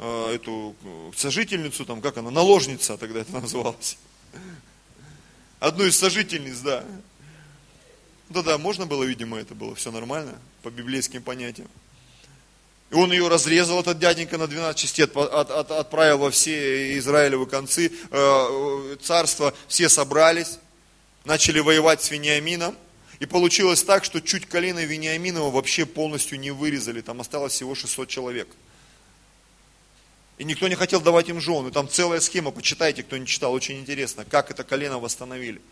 [0.04, 3.96] Э, эту э, сожительницу, там, как она, наложница тогда это называлось.
[5.60, 6.84] Одну из сожительниц, да.
[8.28, 11.68] Да-да, можно было, видимо, это было все нормально, по библейским понятиям.
[12.90, 16.98] И он ее разрезал, этот дяденька, на 12 частей, от, от, от, отправил во все
[16.98, 20.58] Израилевы концы, э, царства, все собрались,
[21.24, 22.76] начали воевать с Вениамином.
[23.20, 28.08] И получилось так, что чуть колено Вениаминова вообще полностью не вырезали, там осталось всего 600
[28.08, 28.48] человек–
[30.42, 31.70] и никто не хотел давать им жены.
[31.70, 35.62] Там целая схема, почитайте, кто не читал, очень интересно, как это колено восстановили.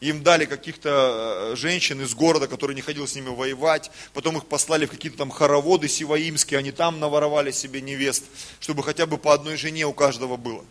[0.00, 3.92] Им дали каких-то э, женщин из города, которые не хотели с ними воевать.
[4.14, 6.58] Потом их послали в какие-то там хороводы сиваимские.
[6.58, 8.24] Они там наворовали себе невест,
[8.58, 10.64] чтобы хотя бы по одной жене у каждого было.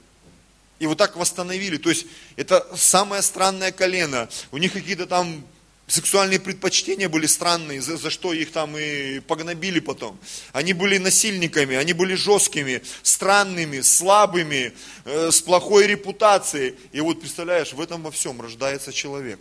[0.79, 1.77] И вот так восстановили.
[1.77, 4.27] То есть это самое странное колено.
[4.51, 5.45] У них какие-то там
[5.91, 10.17] сексуальные предпочтения были странные, за, за что их там и погнобили потом.
[10.53, 14.73] Они были насильниками, они были жесткими, странными, слабыми,
[15.03, 16.75] э, с плохой репутацией.
[16.93, 19.39] И вот представляешь, в этом во всем рождается человек.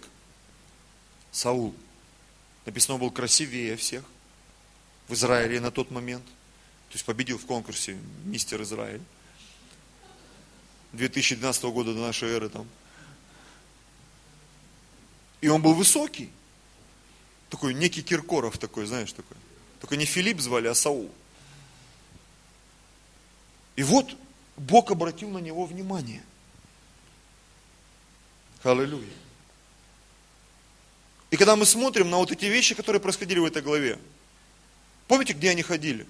[1.30, 1.72] Саул.
[2.66, 4.02] Написано, был красивее всех
[5.06, 6.24] в Израиле на тот момент.
[6.24, 9.02] То есть победил в конкурсе мистер Израиль.
[10.94, 12.66] 2012 года до нашей эры там.
[15.40, 16.30] И он был высокий
[17.50, 19.36] такой некий Киркоров такой, знаешь, такой.
[19.80, 21.10] Только не Филипп звали, а Саул.
[23.76, 24.16] И вот
[24.56, 26.22] Бог обратил на него внимание.
[28.62, 29.08] Аллилуйя.
[31.30, 33.98] И когда мы смотрим на вот эти вещи, которые происходили в этой главе,
[35.08, 36.06] помните, где они ходили?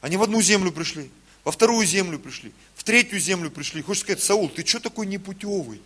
[0.00, 1.10] Они в одну землю пришли,
[1.42, 3.82] во вторую землю пришли, в третью землю пришли.
[3.82, 5.80] Хочешь сказать, Саул, ты что такой непутевый?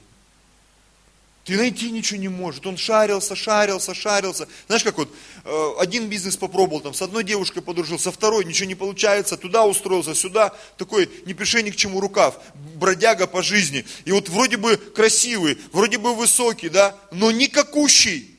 [1.45, 2.67] Ты найти ничего не может.
[2.67, 4.47] Он шарился, шарился, шарился.
[4.67, 5.13] Знаешь, как вот
[5.45, 9.65] э, один бизнес попробовал, там, с одной девушкой подружился, со второй ничего не получается, туда
[9.65, 12.39] устроился, сюда, такой не пиши ни к чему рукав,
[12.77, 13.87] бродяга по жизни.
[14.05, 18.39] И вот вроде бы красивый, вроде бы высокий, да, но никакущий.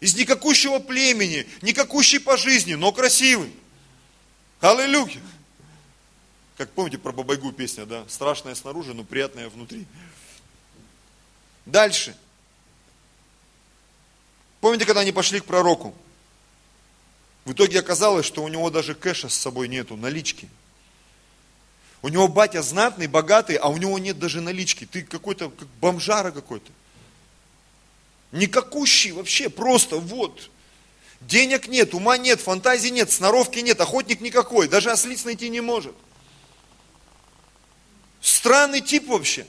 [0.00, 3.50] Из никакущего племени, никакущий по жизни, но красивый.
[4.60, 5.22] Аллилуйя.
[6.58, 8.04] Как помните про Бабайгу песня, да?
[8.08, 9.86] Страшная снаружи, но приятная внутри.
[11.64, 12.14] Дальше.
[14.60, 15.94] Помните, когда они пошли к пророку?
[17.44, 20.48] В итоге оказалось, что у него даже кэша с собой нету, налички.
[22.02, 24.86] У него батя знатный, богатый, а у него нет даже налички.
[24.86, 26.70] Ты какой-то, как бомжара какой-то.
[28.32, 30.50] Никакущий вообще, просто вот.
[31.20, 35.94] Денег нет, ума нет, фантазии нет, сноровки нет, охотник никакой, даже ослиц найти не может.
[38.20, 39.46] Странный тип вообще.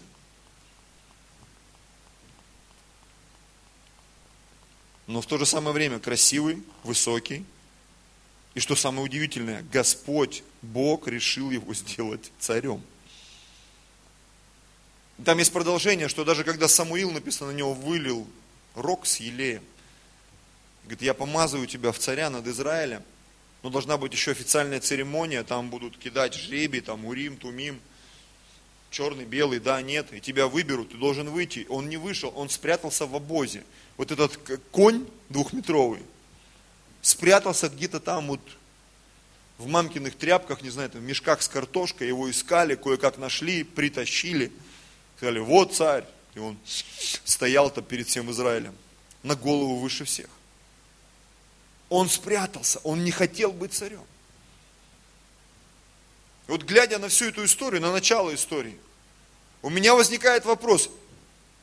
[5.08, 7.46] Но в то же самое время красивый, высокий
[8.54, 12.84] И что самое удивительное, Господь, Бог решил его сделать царем.
[15.24, 18.28] Там есть продолжение, что даже когда Самуил, написано, на него вылил
[18.76, 19.63] рог с елеем,
[20.84, 23.02] говорит, я помазываю тебя в царя над Израилем,
[23.63, 27.80] но должна быть еще официальная церемония, там будут кидать жребий, там урим, тумим,
[28.91, 31.65] черный, белый, да, нет, и тебя выберут, ты должен выйти.
[31.70, 33.63] Он не вышел, он спрятался в обозе.
[33.98, 34.40] Вот этот
[34.72, 36.02] конь двухметровый
[37.02, 38.42] спрятался где-то там вот
[39.58, 44.52] в мамкиных тряпках, не знаю, там, в мешках с картошкой, его искали, кое-как нашли, притащили.
[45.18, 46.06] Сказали, вот царь.
[46.36, 46.58] И он
[47.24, 48.76] стоял-то перед всем Израилем,
[49.24, 50.30] на голову выше всех.
[51.90, 54.04] Он спрятался, он не хотел быть царем.
[56.48, 58.78] И вот глядя на всю эту историю, на начало истории,
[59.64, 60.92] у меня возникает вопрос,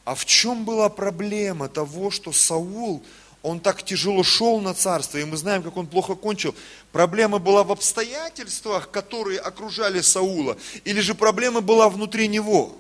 [0.04, 3.02] а в чем была проблема того, что Саул,
[3.42, 6.54] он так тяжело шел на царство, и мы знаем, как он плохо кончил.
[6.92, 12.76] Проблема была в обстоятельствах, которые окружали Саула, или же проблема была внутри него?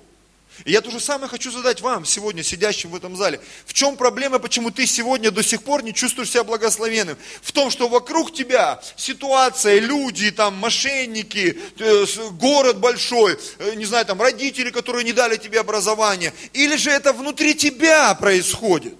[0.64, 3.40] И я то же самое хочу задать вам сегодня, сидящим в этом зале.
[3.66, 7.18] В чем проблема, почему ты сегодня до сих пор не чувствуешь себя благословенным?
[7.42, 14.06] В том, что вокруг тебя ситуация, люди, там, мошенники, э, город большой, э, не знаю,
[14.06, 16.32] там, родители, которые не дали тебе образование.
[16.52, 18.96] Или же это внутри тебя происходит?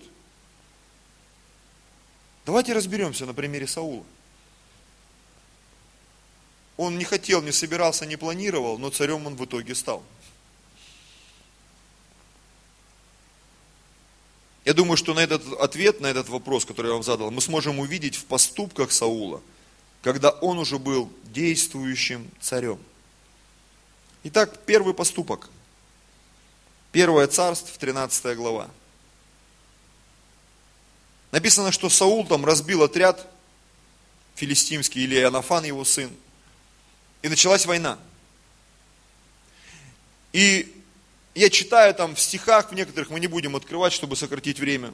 [2.45, 4.05] Давайте разберемся на примере Саула.
[6.77, 10.03] Он не хотел, не собирался, не планировал, но царем он в итоге стал.
[14.65, 17.79] Я думаю, что на этот ответ, на этот вопрос, который я вам задал, мы сможем
[17.79, 19.43] увидеть в поступках Саула,
[20.03, 22.79] когда он уже был действующим царем.
[24.25, 25.51] Итак, первый поступок.
[26.93, 28.71] Первое царство, 13 глава.
[31.31, 33.27] Написано, что Саул там разбил отряд
[34.37, 36.11] филистимский, или Анафан его сын.
[37.23, 37.99] И началась война.
[40.33, 40.74] И
[41.35, 44.93] я читаю там в стихах, в некоторых мы не будем открывать, чтобы сократить время.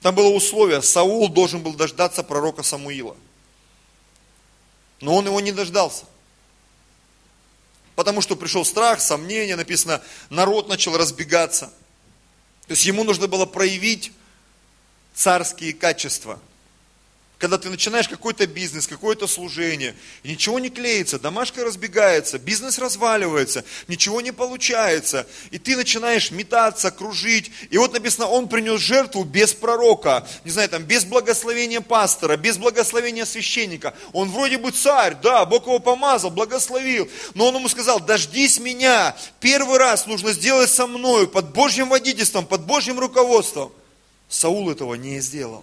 [0.00, 3.16] Там было условие, Саул должен был дождаться пророка Самуила.
[5.00, 6.04] Но он его не дождался.
[7.94, 11.66] Потому что пришел страх, сомнение, написано, народ начал разбегаться.
[12.66, 14.12] То есть ему нужно было проявить
[15.14, 16.40] царские качества–
[17.38, 19.94] когда ты начинаешь какой-то бизнес, какое-то служение,
[20.24, 27.50] ничего не клеится, домашка разбегается, бизнес разваливается, ничего не получается, и ты начинаешь метаться, кружить,
[27.68, 32.56] и вот написано, он принес жертву без пророка, не знаю, там, без благословения пастора, без
[32.56, 33.94] благословения священника.
[34.14, 39.14] Он вроде бы царь, да, Бог его помазал, благословил, но он ему сказал, дождись меня,
[39.40, 43.72] первый раз нужно сделать со мною, под Божьим водительством, под Божьим руководством.
[44.28, 45.62] Саул этого не сделал.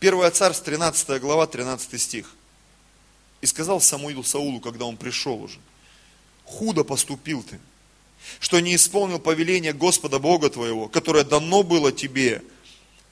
[0.00, 2.34] 1 Царств, 13 глава, 13 стих.
[3.42, 5.58] И сказал Самуил Саулу, когда он пришел уже,
[6.44, 7.58] худо поступил ты,
[8.38, 12.42] что не исполнил повеление Господа Бога твоего, которое дано было тебе,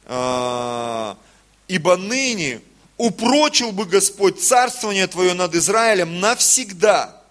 [0.07, 1.18] а,
[1.66, 2.62] ибо ныне
[2.96, 7.22] упрочил бы Господь царствование твое над Израилем навсегда.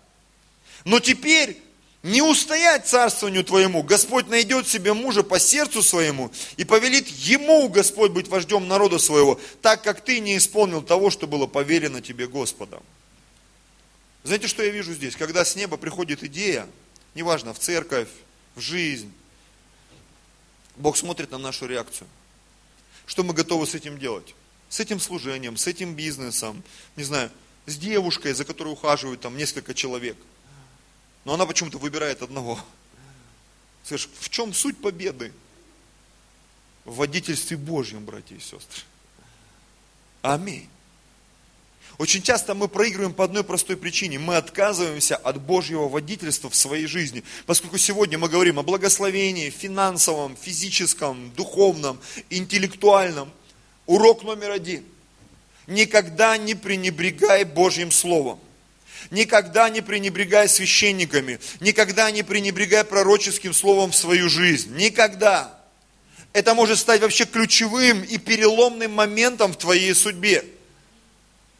[0.85, 1.61] Но теперь
[2.03, 3.83] не устоять царствованию твоему.
[3.83, 9.39] Господь найдет себе мужа по сердцу своему и повелит ему, Господь, быть вождем народа своего,
[9.61, 12.83] так как ты не исполнил того, что было поверено тебе Господом.
[14.23, 15.15] Знаете, что я вижу здесь?
[15.15, 16.67] Когда с неба приходит идея,
[17.15, 18.09] неважно, в церковь,
[18.55, 19.11] в жизнь,
[20.75, 22.07] Бог смотрит на нашу реакцию.
[23.05, 24.35] Что мы готовы с этим делать?
[24.69, 26.61] С этим служением, с этим бизнесом,
[26.95, 27.31] не знаю,
[27.65, 30.15] с девушкой, за которой ухаживают там несколько человек–
[31.27, 32.57] но она почему-то выбирает одного.
[33.83, 35.33] Слышь, в чем суть победы?
[36.85, 38.83] В водительстве Божьем, братья и сестры.
[40.21, 40.69] Аминь.
[41.97, 44.19] Очень часто мы проигрываем по одной простой причине.
[44.19, 47.25] Мы отказываемся от Божьего водительства в своей жизни.
[47.45, 53.33] Поскольку сегодня мы говорим о благословении финансовом, физическом, духовном, интеллектуальном.
[53.85, 54.85] Урок номер один.
[55.67, 58.39] Никогда не пренебрегай Божьим Словом.
[59.11, 64.75] Никогда не пренебрегай священниками, никогда не пренебрегай пророческим словом в свою жизнь.
[64.75, 65.57] Никогда.
[66.33, 70.45] Это может стать вообще ключевым и переломным моментом в твоей судьбе.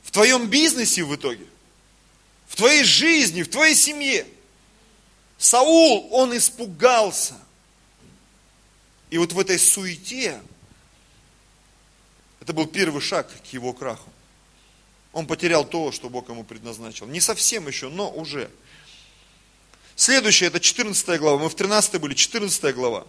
[0.04, 1.46] В твоем бизнесе в итоге.
[2.48, 4.26] В твоей жизни, в твоей семье.
[5.38, 7.36] Саул, он испугался.
[9.10, 10.40] И вот в этой суете,
[12.42, 14.10] это был первый шаг к его краху.
[15.18, 17.08] Он потерял то, что Бог ему предназначил.
[17.08, 18.52] Не совсем еще, но уже.
[19.96, 21.40] Следующее, это 14 глава.
[21.40, 23.08] Мы в 13 были, 14 глава.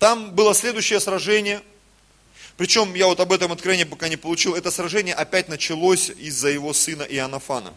[0.00, 1.62] Там было следующее сражение.
[2.56, 4.56] Причем я вот об этом откровении пока не получил.
[4.56, 7.72] Это сражение опять началось из-за его сына Иоаннафана.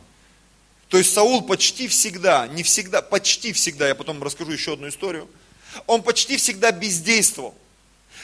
[0.89, 5.30] То есть Саул почти всегда, не всегда, почти всегда, я потом расскажу еще одну историю,
[5.86, 7.56] он почти всегда бездействовал.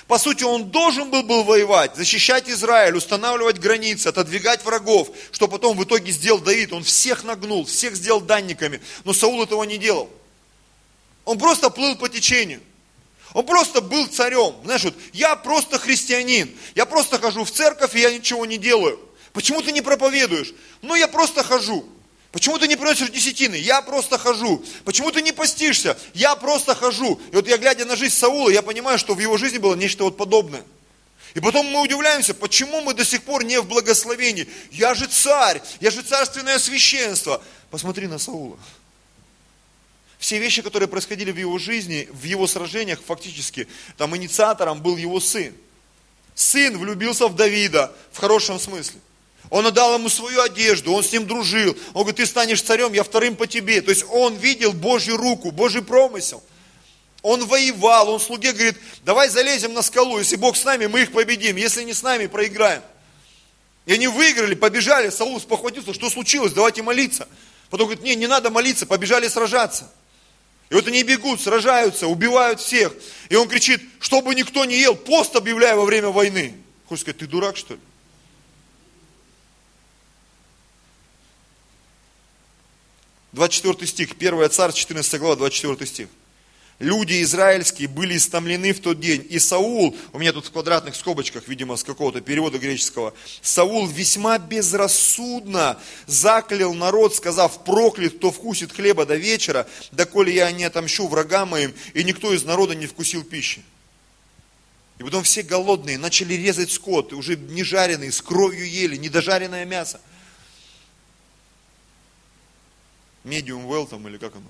[0.08, 5.78] По сути, он должен был, был воевать, защищать Израиль, устанавливать границы, отодвигать врагов, что потом
[5.78, 6.74] в итоге сделал Давид.
[6.74, 10.10] Он всех нагнул, всех сделал данниками, но Саул этого не делал.
[11.26, 12.62] Он просто плыл по течению.
[13.34, 14.56] Он просто был царем.
[14.64, 16.56] Знаешь, вот, я просто христианин.
[16.76, 19.00] Я просто хожу в церковь, и я ничего не делаю.
[19.32, 20.54] Почему ты не проповедуешь?
[20.82, 21.86] Ну, я просто хожу.
[22.34, 23.54] Почему ты не приносишь десятины?
[23.54, 24.66] Я просто хожу.
[24.86, 25.96] Почему ты не постишься?
[26.16, 27.22] Я просто хожу.
[27.32, 30.04] И вот я глядя на жизнь Саула, я понимаю, что в его жизни было нечто
[30.04, 30.64] вот подобное.
[31.36, 34.50] И потом мы удивляемся, почему мы до сих пор не в благословении.
[34.72, 37.40] Я же царь, я же царственное священство.
[37.70, 38.58] Посмотри на Саула.
[40.18, 45.20] Все вещи, которые происходили в его жизни, в его сражениях, фактически, там инициатором был его
[45.20, 45.54] сын.
[46.34, 49.00] Сын влюбился в Давида, в хорошем смысле.
[49.54, 51.78] Он отдал ему свою одежду, он с ним дружил.
[51.94, 53.82] Он говорит, ты станешь царем, я вторым по тебе.
[53.82, 56.44] То есть он видел Божью руку, Божий промысел.
[57.22, 61.12] Он воевал, он слуге говорит, давай залезем на скалу, если Бог с нами, мы их
[61.12, 62.82] победим, если не с нами, проиграем.
[63.86, 67.28] И они выиграли, побежали, Саул спохватился, что случилось, давайте молиться.
[67.70, 69.88] Потом говорит, не, не надо молиться, побежали сражаться.
[70.72, 72.92] И вот они бегут, сражаются, убивают всех.
[73.30, 76.56] И он кричит, чтобы никто не ел, пост объявляя во время войны.
[76.90, 77.80] Хочешь сказать, ты дурак что ли?
[83.34, 86.08] Двадцать четвертый стих, 1 царь, 14 глава, 24 стих.
[86.78, 89.26] Люди израильские были истомлены в тот день.
[89.28, 94.38] И Саул, у меня тут в квадратных скобочках, видимо, с какого-то перевода греческого, Саул весьма
[94.38, 101.50] безрассудно заклял народ, сказав, проклят, кто вкусит хлеба до вечера, доколе я не отомщу врагам
[101.50, 103.64] моим, и никто из народа не вкусил пищи.
[105.00, 110.00] И потом все голодные начали резать скот, уже не жареный, с кровью ели, недожаренное мясо.
[113.24, 114.50] Медиум well там или как оно?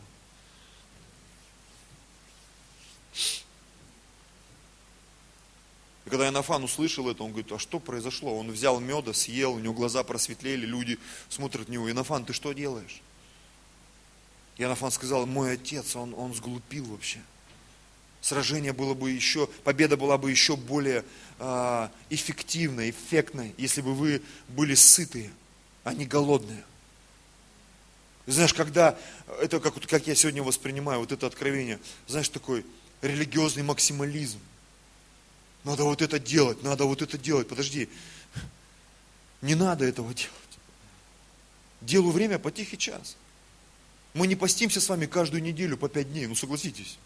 [6.06, 8.38] И когда Иоаннафан услышал это, он говорит, а что произошло?
[8.38, 11.88] Он взял меда, съел, у него глаза просветлели, люди смотрят на него.
[11.88, 13.02] Иоаннафан, ты что делаешь?
[14.58, 17.22] Иоаннафан сказал, мой отец, он, он сглупил вообще.
[18.22, 21.04] Сражение было бы еще, победа была бы еще более
[21.40, 25.32] э, эффективной, эффектной, если бы вы были сытые,
[25.84, 26.64] а не голодные.
[28.26, 28.98] Знаешь, когда,
[29.42, 32.66] это как, как я сегодня воспринимаю, вот это откровение, знаешь, такой
[33.02, 34.40] религиозный максимализм.
[35.64, 37.48] Надо вот это делать, надо вот это делать.
[37.48, 37.90] Подожди,
[39.42, 40.32] не надо этого делать.
[41.82, 43.18] Делу время по тихий час.
[44.14, 46.98] Мы не постимся с вами каждую неделю по пять дней, ну согласитесь.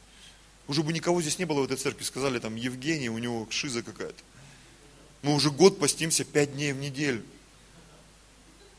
[0.68, 3.82] Уже бы никого здесь не было в этой церкви, сказали там Евгений, у него шиза
[3.82, 4.22] какая-то.
[5.22, 7.24] Мы уже год постимся пять дней в неделю.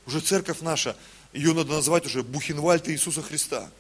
[0.07, 0.97] Уже церковь наша,
[1.33, 3.71] ее надо назвать уже Бухенвальд Иисуса Христа.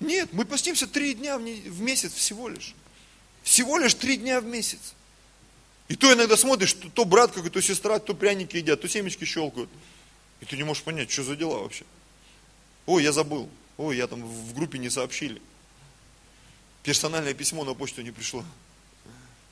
[0.00, 2.74] Нет, мы постимся три дня в месяц всего лишь.
[3.42, 4.94] Всего лишь три дня в месяц.
[5.88, 9.24] И то иногда смотришь, то, то брат какой, то сестра, то пряники едят, то семечки
[9.24, 9.70] щелкают.
[10.40, 11.84] И ты не можешь понять, что за дела вообще.
[12.86, 13.48] Ой, я забыл.
[13.78, 15.40] Ой, я там в группе не сообщили.
[16.82, 18.44] Персональное письмо на почту не пришло.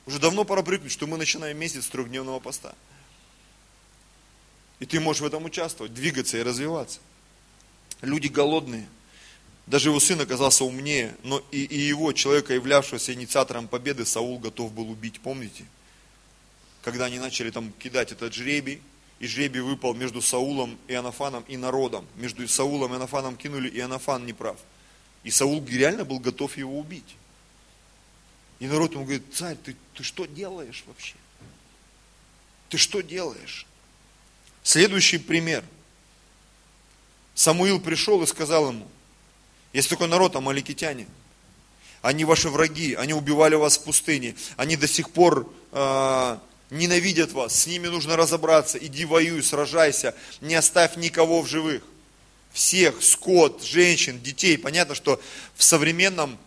[0.05, 2.75] Уже давно пора привыкнуть, что мы начинаем месяц трехдневного поста.
[4.79, 6.99] И ты можешь в этом участвовать, двигаться и развиваться.
[8.01, 8.87] Люди голодные,
[9.67, 14.71] даже его сын оказался умнее, но и, и его, человека, являвшегося инициатором победы, Саул готов
[14.71, 15.65] был убить, помните?
[16.83, 18.81] Когда они начали там кидать этот жребий,
[19.19, 22.05] и жребий выпал между Саулом и Анафаном и народом.
[22.15, 24.57] Между Саулом и Анафаном кинули, и Анафан не прав.
[25.23, 27.17] И Саул реально был готов его убить.
[28.59, 31.15] И народ ему говорит, царь, ты, ты что делаешь вообще?
[32.69, 33.65] Ты что делаешь?
[34.67, 35.63] Следующий пример.
[37.35, 38.85] Самуил пришел и сказал ему,
[39.71, 41.07] есть такой народ, амаликитяне.
[42.01, 46.37] Они ваши враги, они убивали вас в пустыне, они до сих пор э,
[46.69, 51.81] ненавидят вас, с ними нужно разобраться, иди воюй, сражайся, не оставь никого в живых.
[52.51, 54.57] Всех, скот, женщин, детей.
[54.57, 55.21] Понятно, что
[55.55, 56.37] в современном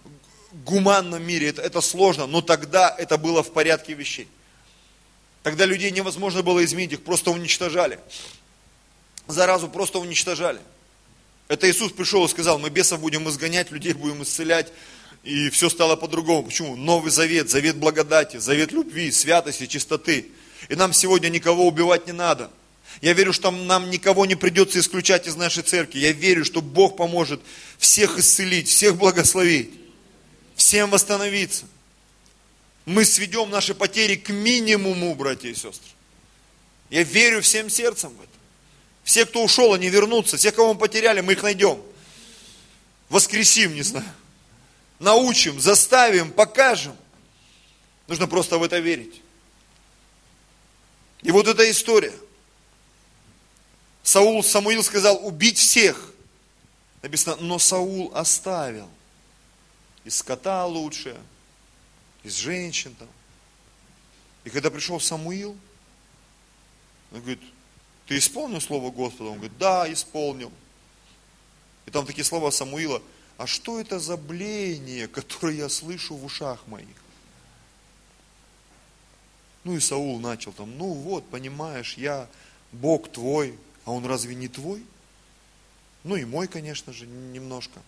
[0.67, 4.29] гуманном мире это, это сложно, но тогда это было в порядке вещей.
[5.43, 7.99] Тогда людей невозможно было изменить, их просто уничтожали.
[9.27, 10.61] Заразу просто уничтожали.
[11.49, 14.73] Это Иисус пришел и сказал, мы бесов будем изгонять, людей будем исцелять,
[15.25, 16.45] и все стало по-другому.
[16.45, 16.77] Почему?
[16.77, 20.29] Новый завет, завет благодати, завет любви, святости, чистоты.
[20.69, 22.51] И нам сегодня никого убивать не надо.
[23.01, 26.01] Я верю, что нам никого не придется исключать из нашей церкви.
[26.01, 27.41] Я верю, что Бог поможет
[27.79, 29.71] всех исцелить, всех благословить,
[30.55, 31.67] всем восстановиться.
[32.91, 35.89] Мы сведем наши потери к минимуму, братья и сестры.
[36.91, 38.33] Я верю всем сердцем в это.
[39.05, 40.37] Все, кто ушел, они вернутся.
[40.37, 41.81] Все, кого мы потеряли, мы их найдем.
[43.09, 44.13] Воскресим, не знаю.
[44.99, 46.97] Научим, заставим, покажем.
[48.09, 49.23] Нужно просто в это верить.
[51.23, 52.15] И вот эта история.
[54.03, 56.13] Саул, Самуил сказал убить всех.
[57.03, 58.91] Написано, но Саул оставил.
[60.05, 61.17] Из скота лучше,
[62.23, 63.09] из женщин там.
[64.45, 65.57] И когда пришел Самуил,
[67.13, 67.41] он говорит,
[68.07, 69.31] ты исполнил слово Господа?
[69.31, 70.53] Он говорит, да, исполнил.
[71.87, 73.03] И там такие слова Самуила,
[73.37, 76.87] а что это за блеяние, которое я слышу в ушах моих?
[79.65, 82.29] Ну и Саул начал там, ну вот, понимаешь, я
[82.73, 84.85] Бог твой, а он разве не твой?
[86.05, 87.81] Ну и мой, конечно же, немножко.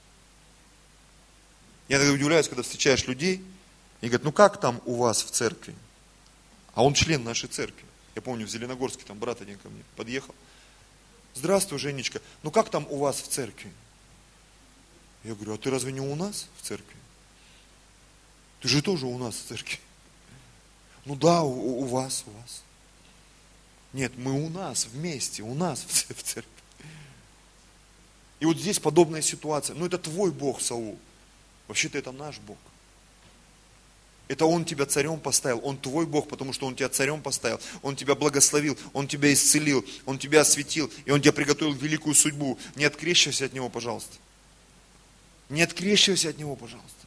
[1.88, 3.42] Я тогда удивляюсь, когда встречаешь людей,
[4.02, 5.74] и говорят, ну как там у вас в церкви?
[6.74, 7.86] А он член нашей церкви.
[8.14, 10.34] Я помню, в Зеленогорске там брат один ко мне подъехал.
[11.34, 13.72] Здравствуй, Женечка, ну как там у вас в церкви?
[15.24, 16.96] Я говорю, а ты разве не у нас в церкви?
[18.60, 19.78] Ты же тоже у нас в церкви.
[21.04, 22.62] Ну да, у, у вас, у вас.
[23.92, 26.50] Нет, мы у нас вместе, у нас в церкви.
[28.40, 29.76] И вот здесь подобная ситуация.
[29.76, 30.98] Ну это твой Бог, Саул.
[31.68, 32.58] Вообще-то это наш Бог.
[34.28, 37.96] Это Он тебя царем поставил, Он твой Бог, потому что Он тебя царем поставил, Он
[37.96, 42.58] тебя благословил, Он тебя исцелил, Он тебя осветил, и Он тебя приготовил великую судьбу.
[42.76, 44.16] Не открещивайся от Него, пожалуйста.
[45.48, 47.06] Не открещивайся от Него, пожалуйста.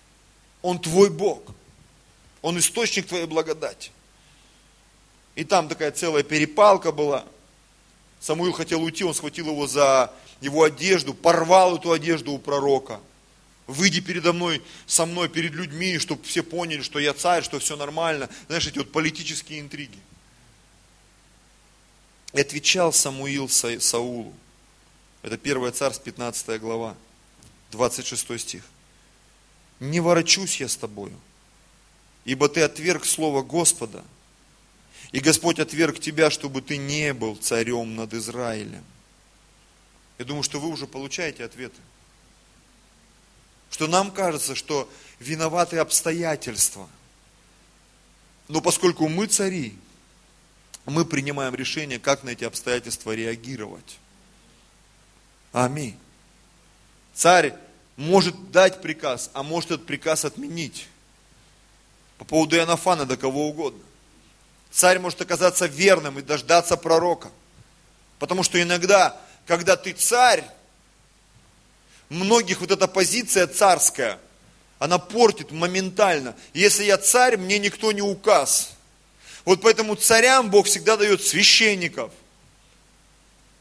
[0.62, 1.44] Он твой Бог.
[2.42, 3.92] Он источник твоей благодати.
[5.36, 7.26] И там такая целая перепалка была.
[8.20, 10.12] Самуил хотел уйти, он схватил его за
[10.42, 13.00] его одежду, порвал эту одежду у пророка.
[13.68, 17.76] Выйди передо мной, со мной, перед людьми, чтобы все поняли, что я царь, что все
[17.76, 18.30] нормально.
[18.48, 19.98] Знаешь, эти вот политические интриги.
[22.34, 24.34] И отвечал Самуил Са- Саулу.
[25.24, 26.96] Это 1 царств, 15 глава,
[27.72, 28.64] 26 стих.
[29.80, 31.20] Не ворочусь я с тобою,
[32.24, 34.04] ибо ты отверг слово Господа,
[35.12, 38.84] и Господь отверг тебя, чтобы ты не был царем над Израилем.
[40.18, 41.80] Я думаю, что вы уже получаете ответы.
[43.76, 46.88] Что нам кажется, что виноваты обстоятельства.
[48.48, 49.78] Но поскольку мы цари,
[50.86, 53.98] мы принимаем решение, как на эти обстоятельства реагировать.
[55.52, 56.00] Аминь.
[57.14, 57.54] Царь
[57.98, 60.88] может дать приказ, а может этот приказ отменить.
[62.18, 63.84] По поводу Иоаннафана, до кого угодно.
[64.72, 67.30] Царь может оказаться верным и дождаться пророка.
[68.20, 70.46] Потому что иногда, когда ты царь,
[72.10, 74.20] многих вот эта позиция царская,
[74.80, 76.36] она портит моментально.
[76.54, 78.76] Если я царь, мне никто не указ.
[79.46, 82.12] Вот поэтому царям Бог всегда дает священников.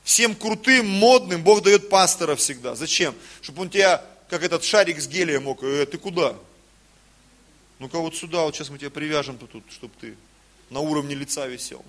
[0.03, 2.75] Всем крутым, модным Бог дает пастора всегда.
[2.75, 3.15] Зачем?
[3.41, 6.37] Чтобы он тебя, как этот шарик с гелием мог, э, ты куда?
[7.79, 10.17] Ну-ка вот сюда, вот сейчас мы тебя привяжем тут, чтобы ты
[10.71, 11.85] на уровне лица висел.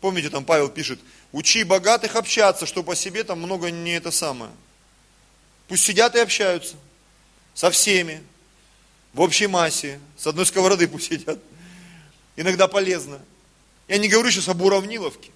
[0.00, 1.00] Помните, там Павел пишет,
[1.34, 4.52] учи богатых общаться, что по себе там много не это самое.
[5.66, 6.76] Пусть сидят и общаются
[7.54, 8.22] со всеми,
[9.12, 11.38] в общей массе, с одной сковороды пусть сидят.
[12.36, 13.20] Иногда полезно.
[13.88, 15.30] Я не говорю сейчас об уравниловке.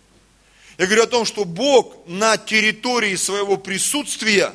[0.78, 4.54] Я говорю о том, что Бог на территории своего присутствия,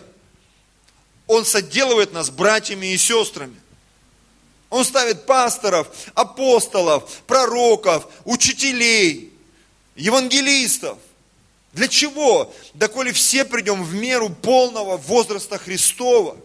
[1.28, 3.60] Он соделывает нас братьями и сестрами.
[4.70, 9.34] Он ставит пасторов, апостолов, пророков, учителей,
[9.96, 10.98] евангелистов.
[11.74, 12.53] Для чего?
[12.76, 16.38] Доколе все придем в меру полного возраста Христова,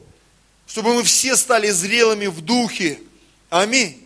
[0.66, 3.00] чтобы мы все стали зрелыми в духе.
[3.50, 4.04] Аминь.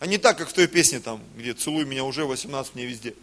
[0.00, 3.14] А не так, как в той песне там, где «Целуй меня уже, 18 мне везде».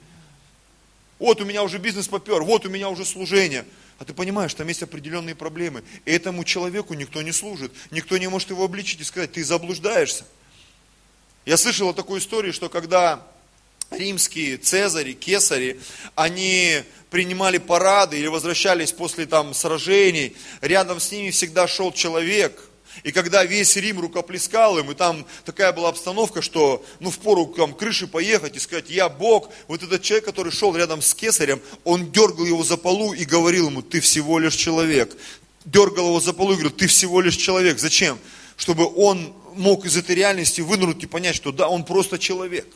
[1.19, 3.65] Вот у меня уже бизнес попер, вот у меня уже служение.
[3.99, 5.84] А ты понимаешь, там есть определенные проблемы.
[6.05, 7.72] И этому человеку никто не служит.
[7.91, 10.26] Никто не может его обличить и сказать, ты заблуждаешься.
[11.45, 13.28] Я слышал о такой истории, что когда
[13.92, 15.80] римские цезари, кесари,
[16.16, 22.70] они принимали парады или возвращались после там сражений, рядом с ними всегда шел человек,
[23.04, 27.48] и когда весь Рим рукоплескал им, и там такая была обстановка, что ну в пору
[27.48, 31.62] там крыши поехать и сказать, я Бог, вот этот человек, который шел рядом с кесарем,
[31.84, 35.16] он дергал его за полу и говорил ему, ты всего лишь человек.
[35.64, 37.80] Дергал его за полу и говорил, ты всего лишь человек.
[37.80, 38.20] Зачем?
[38.58, 42.68] Чтобы он мог из этой реальности вынырнуть и понять, что да, он просто человек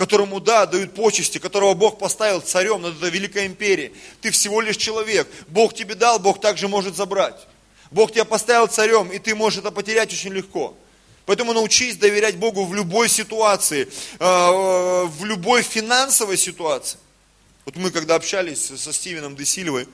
[0.00, 3.92] которому, да, дают почести, которого Бог поставил царем над этой великой империей.
[4.22, 5.28] Ты всего лишь человек.
[5.48, 7.36] Бог тебе дал, Бог также может забрать.
[7.90, 10.74] Бог тебя поставил царем, и ты можешь это потерять очень легко.
[11.26, 13.88] Поэтому научись доверять Богу в любой ситуации,
[14.18, 16.98] э, в любой финансовой ситуации.
[17.66, 19.86] Вот мы когда общались со Стивеном Десилевой,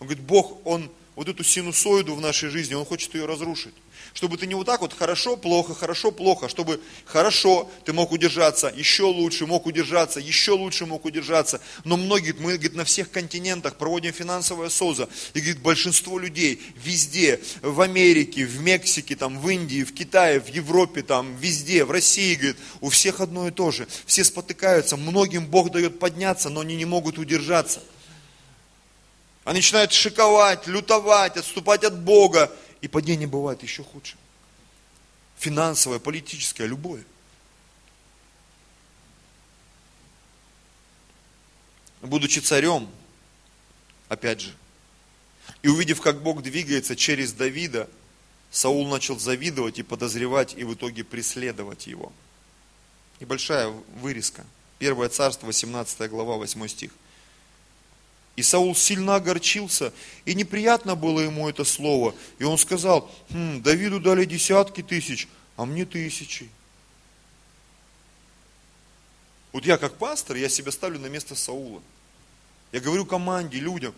[0.00, 3.74] он говорит, Бог, Он вот эту синусоиду в нашей жизни, Он хочет ее разрушить.
[4.18, 8.66] Чтобы ты не вот так вот хорошо, плохо, хорошо, плохо, чтобы хорошо ты мог удержаться,
[8.66, 11.60] еще лучше мог удержаться, еще лучше мог удержаться.
[11.84, 17.38] Но многие, мы говорит, на всех континентах проводим финансовое СОЗа, и говорит, большинство людей везде,
[17.62, 22.34] в Америке, в Мексике, там, в Индии, в Китае, в Европе, там, везде, в России,
[22.34, 23.86] говорит, у всех одно и то же.
[24.04, 27.80] Все спотыкаются, многим Бог дает подняться, но они не могут удержаться.
[29.48, 32.52] Они начинают шиковать, лютовать, отступать от Бога.
[32.80, 34.16] И падение бывает еще худше.
[35.38, 37.04] Финансовое, политическое, любое.
[42.00, 42.88] Будучи царем,
[44.08, 44.54] опять же,
[45.62, 47.88] и увидев, как Бог двигается через Давида,
[48.50, 52.12] Саул начал завидовать и подозревать, и в итоге преследовать его.
[53.20, 53.68] Небольшая
[54.00, 54.44] вырезка.
[54.78, 56.92] Первое царство, 18 глава, 8 стих.
[58.38, 59.92] И Саул сильно огорчился,
[60.24, 62.14] и неприятно было ему это слово.
[62.38, 65.26] И он сказал, хм, Давиду дали десятки тысяч,
[65.56, 66.48] а мне тысячи.
[69.50, 71.82] Вот я как пастор, я себя ставлю на место Саула.
[72.70, 73.92] Я говорю команде, людям,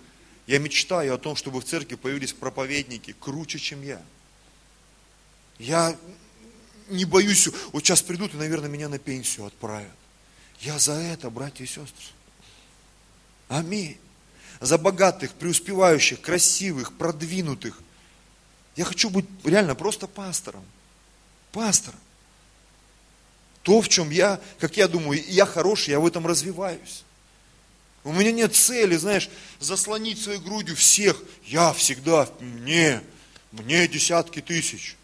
[0.46, 4.00] я мечтаю о том, чтобы в церкви появились проповедники круче, чем я.
[5.58, 5.98] Я
[6.88, 9.92] не боюсь, вот сейчас придут и, наверное, меня на пенсию отправят.
[10.60, 12.06] Я за это, братья и сестры.
[13.48, 13.98] Аминь
[14.60, 17.80] за богатых, преуспевающих, красивых, продвинутых.
[18.76, 20.64] Я хочу быть реально просто пастором.
[21.52, 21.98] Пастором.
[23.62, 27.04] То, в чем я, как я думаю, я хороший, я в этом развиваюсь.
[28.04, 31.22] У меня нет цели, знаешь, заслонить своей грудью всех.
[31.44, 33.02] Я всегда, мне,
[33.52, 34.96] мне десятки тысяч.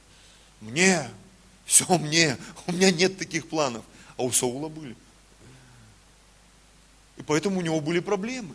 [0.61, 1.09] Мне,
[1.67, 2.39] все мне.
[2.67, 3.85] У меня нет таких планов.
[4.17, 4.97] А у Саула были.
[7.19, 8.55] И поэтому у него были проблемы.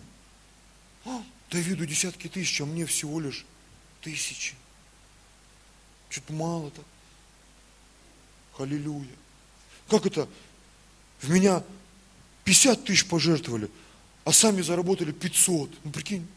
[1.50, 3.46] Давиду десятки тысяч, а мне всего лишь
[4.02, 4.56] тысячи.
[6.10, 6.86] Что-то мало так.
[8.58, 9.10] Аллилуйя.
[9.90, 10.30] Как это?
[11.20, 11.64] В меня
[12.46, 13.70] 50 тысяч пожертвовали,
[14.24, 15.84] а сами заработали 500.
[15.84, 16.28] Ну прикинь,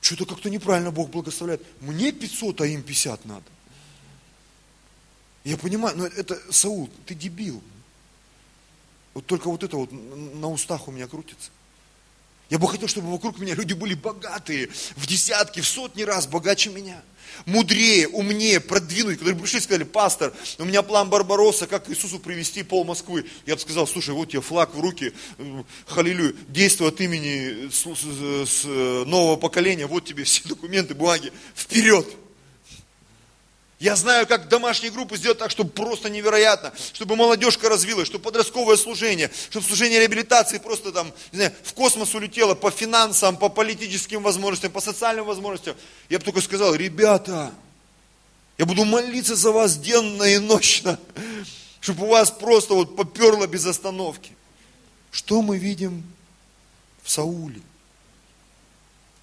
[0.00, 1.64] что-то как-то неправильно Бог благословляет.
[1.80, 3.44] Мне 500, а им 50 надо.
[5.44, 7.62] Я понимаю, но это, Саул, ты дебил.
[9.14, 11.50] Вот только вот это вот на устах у меня крутится.
[12.50, 16.70] Я бы хотел, чтобы вокруг меня люди были богатые, в десятки, в сотни раз богаче
[16.70, 17.00] меня.
[17.46, 19.20] Мудрее, умнее, продвинуть.
[19.20, 23.24] Когда пришли и сказали, пастор, у меня план Барбаросса, как Иисусу привести пол Москвы.
[23.46, 25.12] Я бы сказал, слушай, вот тебе флаг в руки,
[25.86, 28.64] халилюя, действуй от имени с, с, с
[29.06, 32.06] нового поколения, вот тебе все документы, бумаги, вперед.
[33.80, 38.76] Я знаю, как домашние группы сделать так, чтобы просто невероятно, чтобы молодежка развилась, чтобы подростковое
[38.76, 44.22] служение, чтобы служение реабилитации просто там, не знаю, в космос улетело по финансам, по политическим
[44.22, 45.76] возможностям, по социальным возможностям.
[46.10, 47.54] Я бы только сказал, ребята,
[48.58, 51.00] я буду молиться за вас денно и ночно,
[51.80, 54.36] чтобы у вас просто вот поперло без остановки.
[55.10, 56.04] Что мы видим
[57.02, 57.62] в Сауле?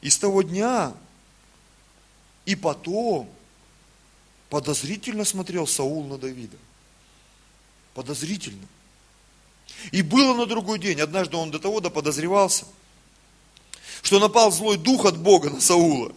[0.01, 0.93] И с того дня
[2.47, 3.29] и потом
[4.49, 6.57] Подозрительно смотрел Саул на Давида.
[7.93, 8.67] Подозрительно.
[9.91, 12.65] И было на другой день, однажды он до того подозревался,
[14.01, 16.13] что напал злой дух от Бога на Саула.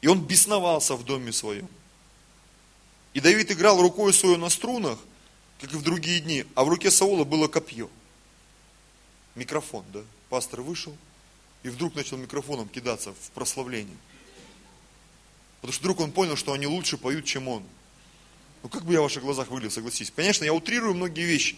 [0.00, 1.68] И он бесновался в доме своем.
[3.12, 4.98] И Давид играл рукой свою на струнах,
[5.60, 7.88] как и в другие дни, а в руке Саула было копье.
[9.34, 10.00] Микрофон, да?
[10.28, 10.96] Пастор вышел
[11.62, 13.96] и вдруг начал микрофоном кидаться в прославление.
[15.64, 17.62] Потому что вдруг он понял, что они лучше поют, чем он.
[18.62, 20.12] Ну как бы я в ваших глазах выглядел, согласись.
[20.14, 21.56] Конечно, я утрирую многие вещи.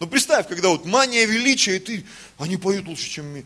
[0.00, 2.04] Но представь, когда вот мания величия, и ты,
[2.38, 3.44] они поют лучше, чем я,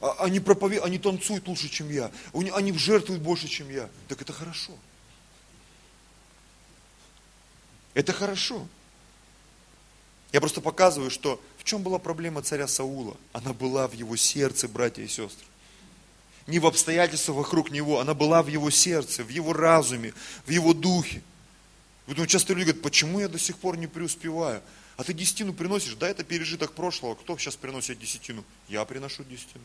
[0.00, 3.90] а, они проповедуют, они танцуют лучше, чем я, они жертвуют больше, чем я.
[4.08, 4.72] Так это хорошо.
[7.92, 8.66] Это хорошо.
[10.32, 13.14] Я просто показываю, что в чем была проблема царя Саула?
[13.34, 15.44] Она была в его сердце, братья и сестры
[16.46, 20.12] не в обстоятельствах вокруг него, она была в его сердце, в его разуме,
[20.46, 21.22] в его духе.
[22.06, 24.62] Поэтому часто люди говорят, почему я до сих пор не преуспеваю?
[24.96, 27.14] А ты десятину приносишь, да, это пережиток прошлого.
[27.14, 28.44] Кто сейчас приносит десятину?
[28.68, 29.64] Я приношу десятину.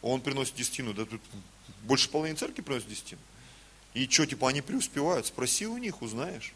[0.00, 1.20] Он приносит десятину, да тут
[1.82, 3.20] больше половины церкви приносит десятину.
[3.94, 5.26] И что, типа, они преуспевают?
[5.26, 6.52] Спроси у них, узнаешь.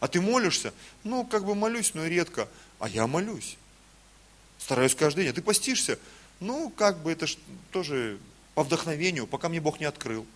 [0.00, 0.72] А ты молишься?
[1.04, 2.48] Ну, как бы молюсь, но редко.
[2.78, 3.56] А я молюсь.
[4.58, 5.32] Стараюсь каждый день.
[5.32, 5.98] А ты постишься?
[6.40, 7.36] Ну, как бы это ж
[7.72, 8.18] тоже
[8.54, 10.26] по вдохновению, пока мне Бог не открыл.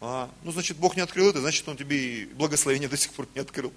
[0.00, 3.26] А, ну, значит, Бог не открыл это, значит, Он тебе и благословение до сих пор
[3.34, 3.72] не открыл.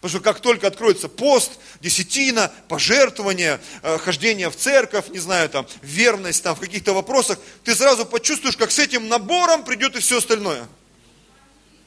[0.00, 5.64] Потому что как только откроется пост, десятина, пожертвование, э, хождение в церковь, не знаю, там,
[5.80, 10.18] верность там, в каких-то вопросах, ты сразу почувствуешь, как с этим набором придет и все
[10.18, 10.66] остальное.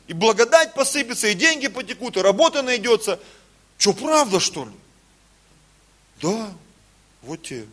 [0.08, 3.20] И благодать посыпется, и деньги потекут, и работа найдется.
[3.78, 4.72] Что, правда, что ли?
[6.22, 6.54] Да,
[7.24, 7.66] вот те.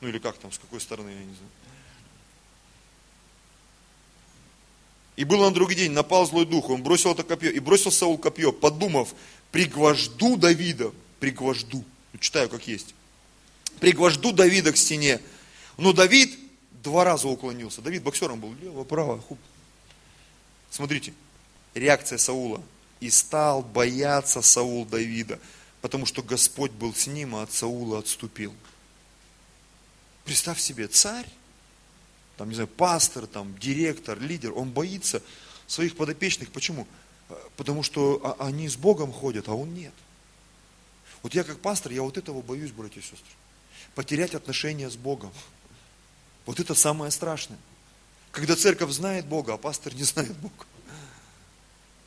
[0.00, 1.50] Ну или как там, с какой стороны, я не знаю.
[5.16, 8.18] И был на другой день, напал злой дух, он бросил это копье, и бросил Саул
[8.18, 9.14] копье, подумав,
[9.50, 11.82] пригвожду Давида, пригвожду,
[12.12, 12.94] ну, читаю как есть,
[13.80, 15.20] пригвожду Давида к стене.
[15.78, 16.38] Но Давид
[16.82, 17.80] два раза уклонился.
[17.80, 19.38] Давид боксером был, лево, право, хуп.
[20.70, 21.14] Смотрите,
[21.74, 22.62] реакция Саула.
[23.00, 25.38] И стал бояться Саул Давида,
[25.82, 28.54] потому что Господь был с ним, а от Саула отступил.
[30.26, 31.28] Представь себе, царь,
[32.36, 35.22] там, не знаю, пастор, там, директор, лидер, он боится
[35.68, 36.50] своих подопечных.
[36.50, 36.86] Почему?
[37.56, 39.94] Потому что они с Богом ходят, а он нет.
[41.22, 43.20] Вот я как пастор, я вот этого боюсь, братья и сестры.
[43.94, 45.32] Потерять отношения с Богом.
[46.44, 47.58] Вот это самое страшное.
[48.32, 50.66] Когда церковь знает Бога, а пастор не знает Бога.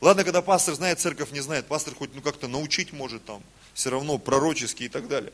[0.02, 1.66] Ладно, когда пастор знает, церковь не знает.
[1.66, 3.42] Пастор хоть ну как-то научить может там,
[3.72, 5.32] все равно пророчески и так далее.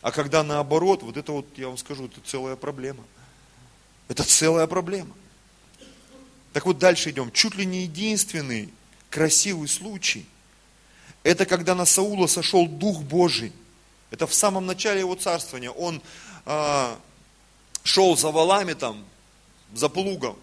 [0.00, 3.04] А когда наоборот, вот это вот, я вам скажу, это целая проблема.
[4.08, 5.14] Это целая проблема.
[6.52, 7.30] Так вот дальше идем.
[7.32, 8.72] Чуть ли не единственный
[9.10, 10.26] красивый случай,
[11.22, 13.52] это когда на Саула сошел Дух Божий.
[14.10, 15.70] Это в самом начале его царствования.
[15.70, 16.00] Он
[16.46, 16.98] а,
[17.82, 19.04] шел за валами там,
[19.74, 20.38] за плугом.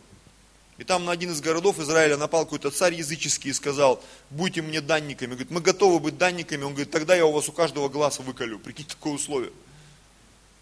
[0.78, 4.82] И там на один из городов Израиля напал какой-то царь языческий и сказал, будьте мне
[4.82, 5.30] данниками.
[5.30, 6.64] Говорит, мы готовы быть данниками.
[6.64, 8.60] Он говорит, тогда я у вас у каждого глаза выколю.
[8.60, 9.52] Прикинь, такое условие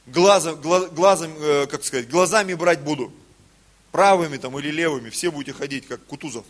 [0.06, 3.12] глазом, глазом, э, как сказать, глазами брать буду.
[3.92, 6.46] Правыми там или левыми, все будете ходить, как Кутузов.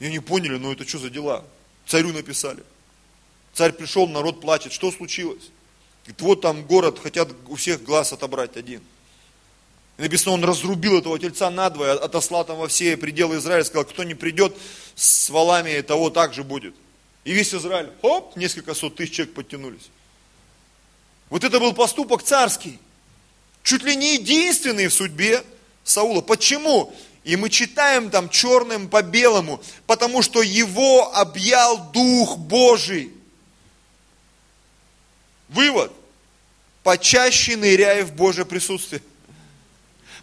[0.00, 1.44] И они поняли, ну это что за дела?
[1.86, 2.64] Царю написали.
[3.52, 4.72] Царь пришел, народ плачет.
[4.72, 5.50] Что случилось?
[6.04, 8.82] Говорит, вот там город, хотят у всех глаз отобрать один.
[10.00, 14.14] Написано, он разрубил этого тельца надвое, отослал там во все пределы Израиля, сказал, кто не
[14.14, 14.56] придет
[14.94, 16.74] с валами, того так же будет.
[17.24, 19.90] И весь Израиль, хоп, несколько сот тысяч человек подтянулись.
[21.28, 22.78] Вот это был поступок царский.
[23.62, 25.44] Чуть ли не единственный в судьбе
[25.84, 26.22] Саула.
[26.22, 26.94] Почему?
[27.24, 33.12] И мы читаем там черным по белому, потому что его объял Дух Божий.
[35.50, 35.92] Вывод.
[36.84, 39.02] Почаще ныряй в Божье присутствие.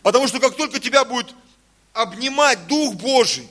[0.08, 1.36] Потому что как только тебя будет
[1.92, 3.46] обнимать Дух Божий,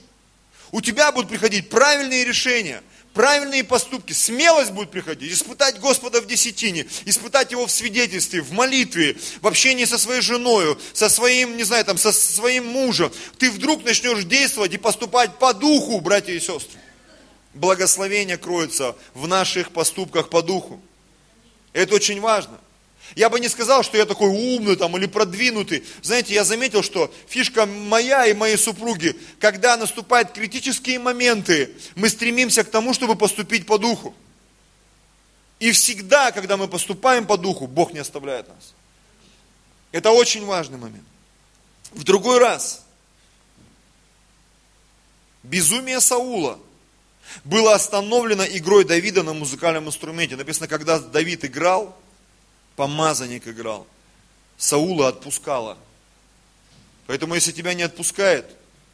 [0.71, 2.81] у тебя будут приходить правильные решения–
[3.13, 9.17] правильные поступки, смелость будет приходить, испытать Господа в десятине, испытать Его в свидетельстве, в молитве,
[9.41, 13.11] в общении со своей женой, со своим, не знаю, там, со своим мужем.
[13.37, 16.79] Ты вдруг начнешь действовать и поступать по духу, братья и сестры.
[17.53, 20.81] Благословение кроется в наших поступках по духу.
[21.73, 22.59] Это очень важно.
[23.15, 25.83] Я бы не сказал, что я такой умный там или продвинутый.
[26.01, 32.63] Знаете, я заметил, что фишка моя и моей супруги, когда наступают критические моменты, мы стремимся
[32.63, 34.13] к тому, чтобы поступить по духу.
[35.59, 38.73] И всегда, когда мы поступаем по духу, Бог не оставляет нас.
[39.91, 41.05] Это очень важный момент.
[41.91, 42.85] В другой раз,
[45.43, 46.59] безумие Саула
[47.43, 50.35] было остановлено игрой Давида на музыкальном инструменте.
[50.35, 51.97] Написано, когда Давид играл,
[52.77, 53.85] помазанник играл.
[54.55, 55.77] Саула отпускала.
[57.07, 58.45] Поэтому, если тебя не отпускает,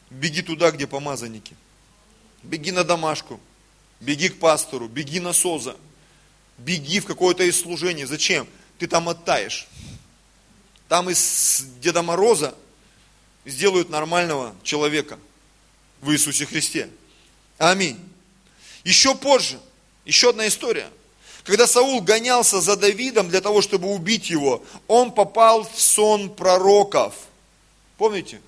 [0.09, 1.55] беги туда, где помазанники.
[2.41, 3.39] Беги на домашку,
[3.99, 5.75] беги к пастору, беги на СОЗа,
[6.57, 8.05] беги в какое-то из служений.
[8.05, 8.47] Зачем?
[8.79, 9.67] Ты там оттаешь.
[10.87, 12.55] Там из Деда Мороза
[13.45, 15.19] сделают нормального человека
[16.01, 16.89] в Иисусе Христе.
[17.57, 17.99] Аминь.
[18.85, 19.59] Еще позже,
[20.05, 20.89] еще одна история–
[21.43, 27.15] когда Саул гонялся за Давидом для того, чтобы убить его, он попал в сон пророков.
[27.97, 28.41] Помните?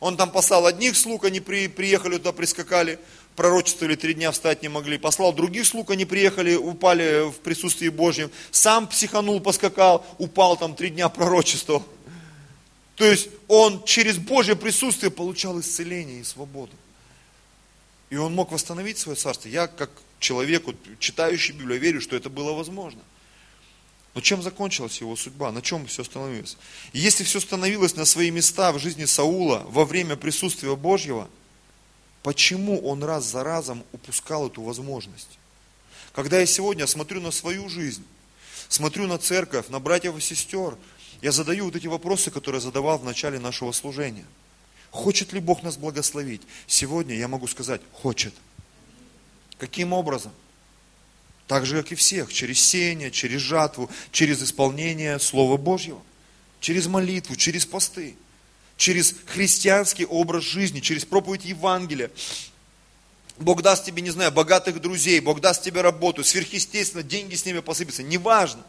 [0.00, 2.98] Он там послал одних слуг, они при, приехали туда, прискакали,
[3.36, 4.98] пророчествовали, три дня встать не могли.
[4.98, 8.30] Послал других слуг, они приехали, упали в присутствии Божьем.
[8.50, 11.84] Сам психанул, поскакал, упал там три дня пророчествовал.
[12.96, 16.72] То есть он через Божье присутствие получал исцеление и свободу.
[18.10, 19.48] И он мог восстановить свое царство.
[19.48, 19.90] Я, как
[20.24, 23.00] человек, вот, читающий Библию, верю, что это было возможно.
[24.14, 25.52] Но чем закончилась его судьба?
[25.52, 26.56] На чем все остановилось?
[26.92, 31.28] И если все становилось на свои места в жизни Саула во время присутствия Божьего,
[32.22, 35.38] почему он раз за разом упускал эту возможность?
[36.14, 38.04] Когда я сегодня смотрю на свою жизнь,
[38.68, 40.78] смотрю на церковь, на братьев и сестер,
[41.20, 44.24] я задаю вот эти вопросы, которые я задавал в начале нашего служения.
[44.90, 46.42] Хочет ли Бог нас благословить?
[46.68, 48.32] Сегодня я могу сказать, хочет.
[49.58, 50.32] Каким образом?
[51.46, 56.02] Так же, как и всех, через сеяние, через жатву, через исполнение Слова Божьего,
[56.60, 58.16] через молитву, через посты,
[58.76, 62.10] через христианский образ жизни, через проповедь Евангелия.
[63.38, 67.60] Бог даст тебе, не знаю, богатых друзей, Бог даст тебе работу, сверхъестественно, деньги с ними
[67.60, 68.64] посыпятся, неважно.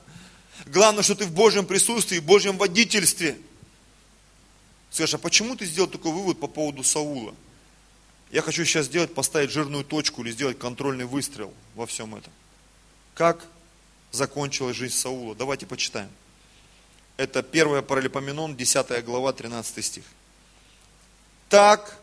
[0.65, 3.37] Главное, что ты в Божьем присутствии, в Божьем водительстве.
[4.89, 7.35] Скажешь, а почему ты сделал такой вывод по поводу Саула?
[8.35, 12.33] Я хочу сейчас сделать, поставить жирную точку или сделать контрольный выстрел во всем этом.
[13.13, 13.45] Как
[14.11, 15.35] закончилась жизнь Саула?
[15.35, 16.09] Давайте почитаем.
[17.15, 20.03] Это 1 Паралипоменон, 10 глава, 13 стих.
[21.47, 21.97] Так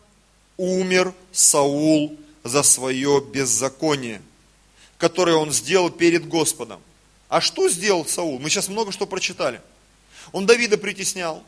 [0.57, 4.22] умер Саул за свое беззаконие,
[4.97, 6.80] которое он сделал перед Господом.
[7.28, 8.39] А что сделал Саул?
[8.39, 9.61] Мы сейчас много что прочитали.
[10.33, 11.45] Он Давида притеснял,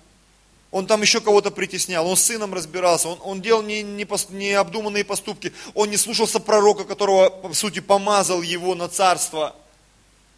[0.75, 5.05] он там еще кого-то притеснял, он с сыном разбирался, он, он делал необдуманные не, не
[5.05, 9.55] поступки, он не слушался пророка, которого, по сути, помазал его на царство.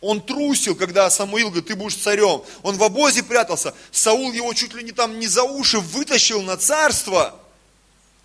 [0.03, 2.43] Он трусил, когда Самуил говорит, ты будешь царем.
[2.63, 3.73] Он в обозе прятался.
[3.91, 7.35] Саул его чуть ли не там не за уши вытащил на царство.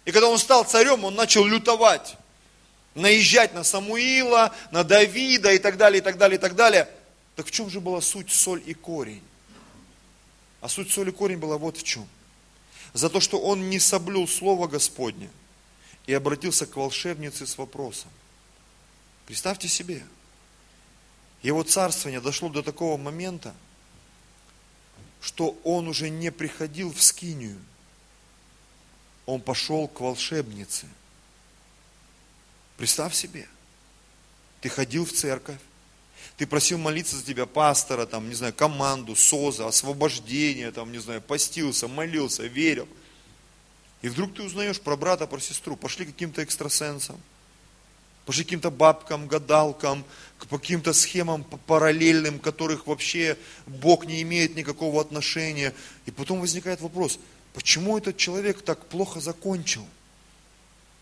[0.03, 2.17] И когда он стал царем, он начал лютовать.
[2.93, 6.89] Наезжать на Самуила, на Давида и так далее, и так далее, и так далее.
[7.37, 9.23] Так в чем же была суть, соль и корень?
[10.61, 12.07] А суть соли корень была вот в чем.
[12.93, 15.29] За то, что он не соблюл Слово Господне
[16.05, 18.09] и обратился к волшебнице с вопросом.
[19.25, 20.05] Представьте себе,
[21.41, 23.55] его царствование дошло до такого момента,
[25.21, 27.59] что он уже не приходил в Скинию.
[29.25, 30.87] Он пошел к волшебнице.
[32.77, 33.47] Представь себе,
[34.59, 35.59] ты ходил в церковь,
[36.41, 41.21] ты просил молиться за тебя пастора, там, не знаю, команду, СОЗа, освобождение, там, не знаю,
[41.21, 42.87] постился, молился, верил.
[44.01, 47.21] И вдруг ты узнаешь про брата, про сестру, пошли каким-то экстрасенсам,
[48.25, 50.03] пошли каким-то бабкам, гадалкам,
[50.39, 53.37] к каким-то схемам параллельным, которых вообще
[53.67, 55.75] Бог не имеет никакого отношения.
[56.07, 57.19] И потом возникает вопрос,
[57.53, 59.85] почему этот человек так плохо закончил?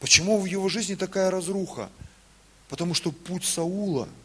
[0.01, 1.89] Почему в его жизни такая разруха?
[2.67, 4.09] Потому что путь Саула–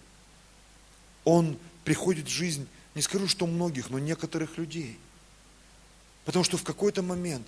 [1.24, 4.98] он приходит в жизнь, не скажу, что многих, но некоторых людей.
[6.24, 7.46] Потому что в какой-то момент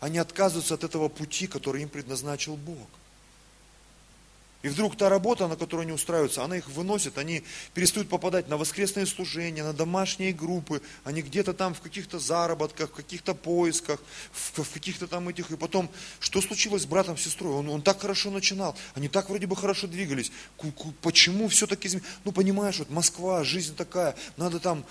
[0.00, 2.88] они отказываются от этого пути, который им предназначил Бог.
[4.66, 8.56] И вдруг та работа, на которую они устраиваются, она их выносит, они перестают попадать на
[8.56, 14.02] воскресные служения, на домашние группы, они где-то там в каких-то заработках, в каких-то поисках,
[14.32, 15.52] в, каких-то там этих.
[15.52, 15.88] И потом,
[16.18, 17.54] что случилось с братом, сестрой?
[17.54, 20.32] Он, он так хорошо начинал, они так вроде бы хорошо двигались.
[21.00, 22.12] Почему все-таки изменилось?
[22.24, 24.84] Ну, понимаешь, вот Москва, жизнь такая, надо там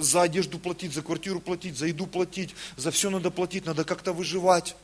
[0.00, 4.12] за одежду платить, за квартиру платить, за еду платить, за все надо платить, надо как-то
[4.12, 4.74] выживать.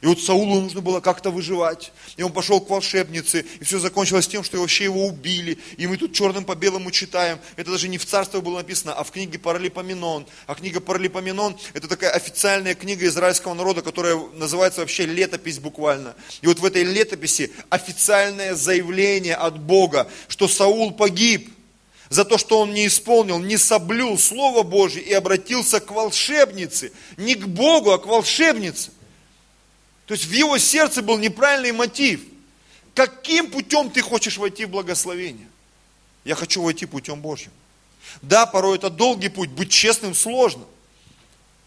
[0.00, 1.92] И вот Саулу нужно было как-то выживать.
[2.16, 5.58] И он пошел к волшебнице, и все закончилось тем, что вообще его убили.
[5.76, 7.38] И мы тут черным по белому читаем.
[7.56, 10.26] Это даже не в царстве было написано, а в книге Паралипоменон.
[10.46, 16.14] А книга Паралипоменон– это такая официальная книга израильского народа, которая называется вообще летопись буквально.
[16.42, 21.52] И вот в этой летописи официальное заявление от Бога, что Саул погиб
[22.08, 26.92] за то, что он не исполнил, не соблюл Слово Божье и обратился к волшебнице.
[27.16, 28.92] Не к Богу, а к волшебнице.
[30.08, 32.22] То есть в его сердце был неправильный мотив.
[32.94, 35.46] Каким путем ты хочешь войти в благословение?
[36.24, 37.52] Я хочу войти путем Божьим.
[38.22, 40.64] Да, порой это долгий путь, быть честным сложно.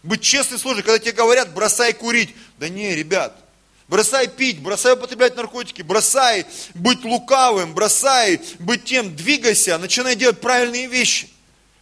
[0.02, 2.34] Быть честным сложно, когда тебе говорят, бросай курить.
[2.58, 3.32] Да не, ребят,
[3.86, 10.88] бросай пить, бросай употреблять наркотики, бросай быть лукавым, бросай быть тем, двигайся, начинай делать правильные
[10.88, 11.28] вещи.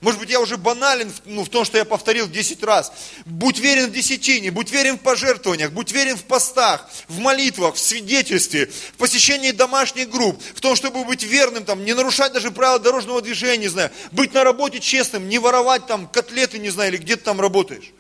[0.01, 2.91] Может быть, я уже банален ну, в том, что я повторил 10 раз.
[3.27, 7.79] Будь верен в десятине, будь верен в пожертвованиях, будь верен в постах, в молитвах, в
[7.79, 12.79] свидетельстве, в посещении домашних групп, в том, чтобы быть верным, там, не нарушать даже правила
[12.79, 16.99] дорожного движения, не знаю, быть на работе честным, не воровать там котлеты, не знаю, или
[16.99, 17.93] где ты там работаешь.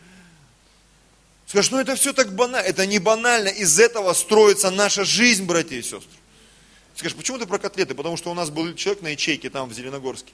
[1.48, 2.64] Скажешь, ну это все так банально.
[2.64, 3.48] Это не банально.
[3.48, 6.00] Из этого строится наша жизнь, братья и сестры.
[6.94, 7.94] Скажешь, почему ты про котлеты?
[7.94, 10.32] Потому что у нас был человек на ячейке там в Зеленогорске.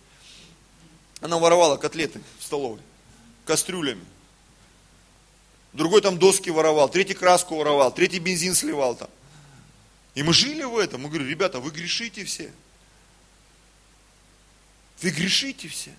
[1.20, 2.80] Она воровала котлеты в столовой,
[3.44, 4.04] кастрюлями.
[5.72, 9.10] Другой там доски воровал, третий краску воровал, третий бензин сливал там.
[10.14, 11.02] И мы жили в этом.
[11.02, 12.50] Мы говорим, ребята, вы грешите все.
[15.02, 15.92] Вы грешите все.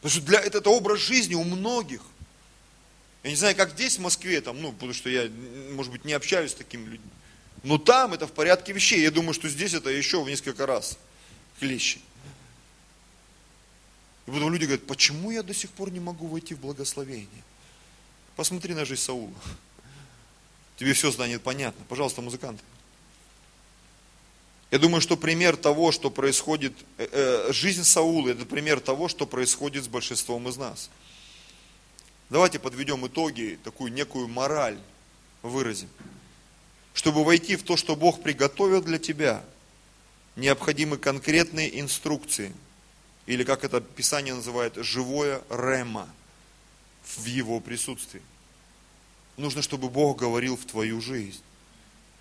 [0.00, 2.00] Потому что для, это, это образ жизни у многих.
[3.22, 5.28] Я не знаю, как здесь, в Москве, там, ну, потому что я,
[5.72, 7.10] может быть, не общаюсь с такими людьми.
[7.64, 9.02] Но там это в порядке вещей.
[9.02, 10.96] Я думаю, что здесь это еще в несколько раз
[11.60, 12.00] клещи.
[14.28, 17.42] И потом люди говорят, почему я до сих пор не могу войти в благословение?
[18.36, 19.32] Посмотри на жизнь Саула.
[20.76, 21.82] тебе все станет понятно.
[21.88, 22.62] Пожалуйста, музыканты.
[24.70, 29.26] Я думаю, что пример того, что происходит, э, э, жизнь Саула, это пример того, что
[29.26, 30.90] происходит с большинством из нас.
[32.28, 34.78] Давайте подведем итоги, такую некую мораль
[35.40, 35.88] выразим.
[36.92, 39.42] Чтобы войти в то, что Бог приготовил для тебя,
[40.36, 42.52] необходимы конкретные инструкции,
[43.28, 46.08] или как это Писание называет, живое рема
[47.04, 48.22] в Его присутствии.
[49.36, 51.42] Нужно, чтобы Бог говорил в твою жизнь.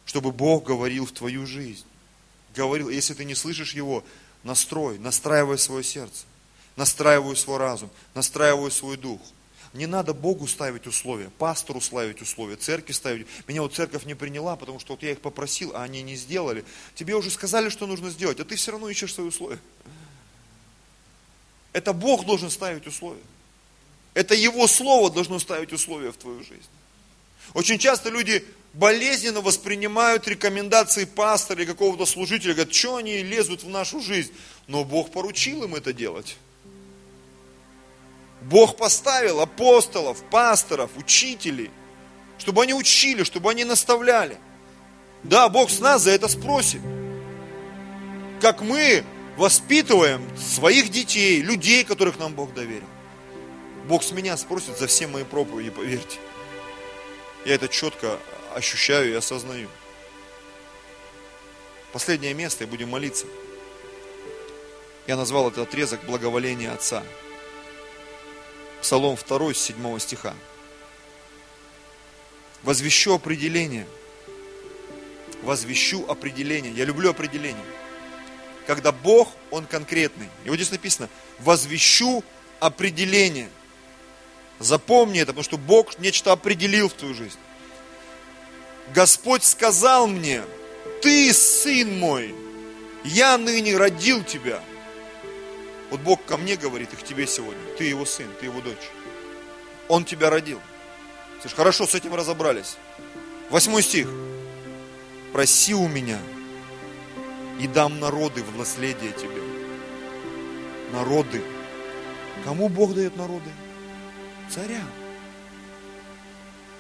[0.06, 1.86] Чтобы Бог говорил в твою жизнь.
[2.56, 4.04] Говорил, если ты не слышишь Его,
[4.44, 6.26] настрой, настраивай свое сердце,
[6.76, 9.22] настраивай свой разум, настраивай свой дух–
[9.74, 13.28] не надо Богу ставить условия, пастору ставить условия, церкви ставить.
[13.48, 16.66] Меня вот церковь не приняла, потому что вот я их попросил, а они не сделали.
[16.96, 19.60] Тебе уже сказали, что нужно сделать, а ты все равно ищешь свои условия.
[21.78, 23.22] Это Бог должен ставить условия.
[24.16, 26.66] Это Его Слово должно ставить условия в твою жизнь.
[27.54, 33.70] Очень часто люди болезненно воспринимают рекомендации пастора или какого-то служителя, говорят, что они лезут в
[33.70, 34.32] нашу жизнь.
[34.66, 36.38] Но Бог поручил им это делать.
[38.42, 41.70] Бог поставил апостолов, пасторов, учителей,
[42.40, 44.40] чтобы они учили, чтобы они наставляли.
[45.22, 46.82] Да, Бог с нас за это спросит.
[48.42, 49.04] Как мы
[49.38, 52.88] воспитываем своих детей, людей, которых нам Бог доверил.
[53.88, 56.18] Бог с меня спросит за все мои проповеди, поверьте.
[57.46, 58.20] Я это четко
[58.54, 59.70] ощущаю и осознаю.
[61.94, 63.28] Последнее место, и будем молиться.
[65.06, 67.04] Я назвал этот отрезок благоволения Отца.
[68.82, 70.34] Псалом 2 с 7 стиха.
[72.64, 73.88] Возвещу определение.
[75.44, 76.74] Возвещу определение.
[76.74, 77.64] Я люблю определение.
[78.68, 80.30] Когда Бог, Он конкретный.
[80.44, 81.10] И вот здесь написано,
[81.40, 82.24] возвещу
[82.60, 83.50] определение.
[84.60, 87.40] Запомни это, потому что Бог нечто определил в твою жизнь.
[88.94, 90.44] Господь сказал мне,
[91.02, 92.36] ты сын мой,
[93.06, 94.62] я ныне родил тебя.
[95.90, 97.62] Вот Бог ко мне говорит и к тебе сегодня.
[97.78, 98.76] Ты его сын, ты его дочь.
[99.88, 100.60] Он тебя родил.
[101.40, 102.76] Слышь, хорошо, с этим разобрались.
[103.50, 104.10] Восьмой стих.
[105.32, 106.20] Проси у меня,
[107.60, 109.42] и дам народы в наследие тебе.
[110.92, 111.42] Народы.
[112.44, 113.50] Кому Бог дает народы?
[114.50, 114.84] Царя.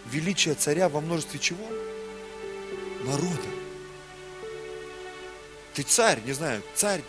[0.05, 1.65] Величие царя во множестве чего?
[3.03, 3.49] Народа.
[5.73, 7.01] Ты царь, не знаю, царь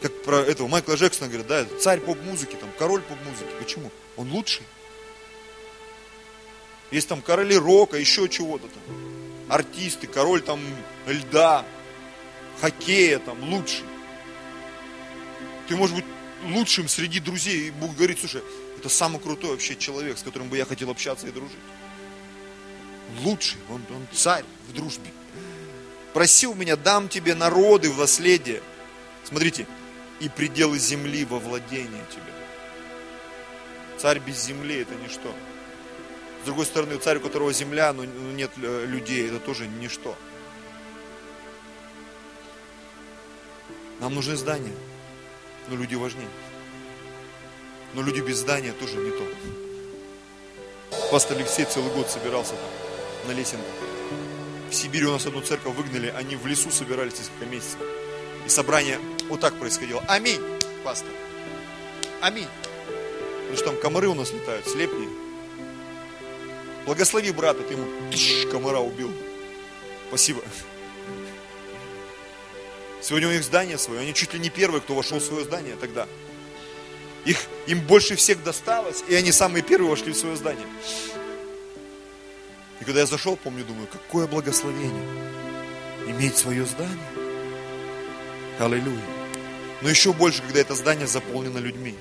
[0.00, 3.50] как про этого Майкла Джексона говорят, да, царь поп-музыки, там, король поп-музыки.
[3.58, 3.90] Почему?
[4.16, 4.64] Он лучший.
[6.90, 8.82] Есть там короли рока, еще чего-то там.
[9.48, 10.60] Артисты, король там
[11.06, 11.64] льда,
[12.60, 13.84] хоккея там, лучший.
[15.68, 16.04] Ты можешь быть
[16.44, 17.68] лучшим среди друзей.
[17.68, 18.42] И Бог говорит, слушай,
[18.78, 21.58] это самый крутой вообще человек, с которым бы я хотел общаться и дружить.
[23.20, 25.10] Лучший, он, он царь в дружбе.
[26.12, 28.62] Проси у меня, дам тебе народы в наследие.
[29.24, 29.66] Смотрите,
[30.20, 32.32] и пределы земли во владение тебе.
[33.98, 35.34] Царь без земли это ничто.
[36.42, 40.16] С другой стороны, царь, у которого земля, но нет э, людей, это тоже ничто.
[44.00, 44.72] Нам нужны здания,
[45.68, 46.28] но люди важнее.
[47.94, 49.24] Но люди без здания тоже не то.
[51.10, 53.66] Пастор Алексей целый год собирался там, на лесенках.
[54.70, 57.78] В Сибири у нас одну церковь выгнали, они в лесу собирались несколько месяцев.
[58.46, 58.98] И собрание
[59.28, 60.02] вот так происходило.
[60.08, 60.40] Аминь,
[60.82, 61.10] пастор.
[62.20, 62.48] Аминь.
[63.40, 65.08] Потому что там комары у нас летают, слепни.
[66.86, 69.10] Благослови брата, ты ему тыш, комара убил.
[70.08, 70.40] Спасибо.
[73.02, 75.76] Сегодня у них здание свое, они чуть ли не первые, кто вошел в свое здание
[75.76, 76.06] тогда.
[77.24, 80.66] Их, им больше всех досталось, и они самые первые вошли в свое здание.
[82.80, 85.06] И когда я зашел, помню, думаю, какое благословение
[86.06, 86.98] иметь свое здание.
[88.58, 89.00] Аллилуйя.
[89.82, 91.94] Но еще больше, когда это здание заполнено людьми.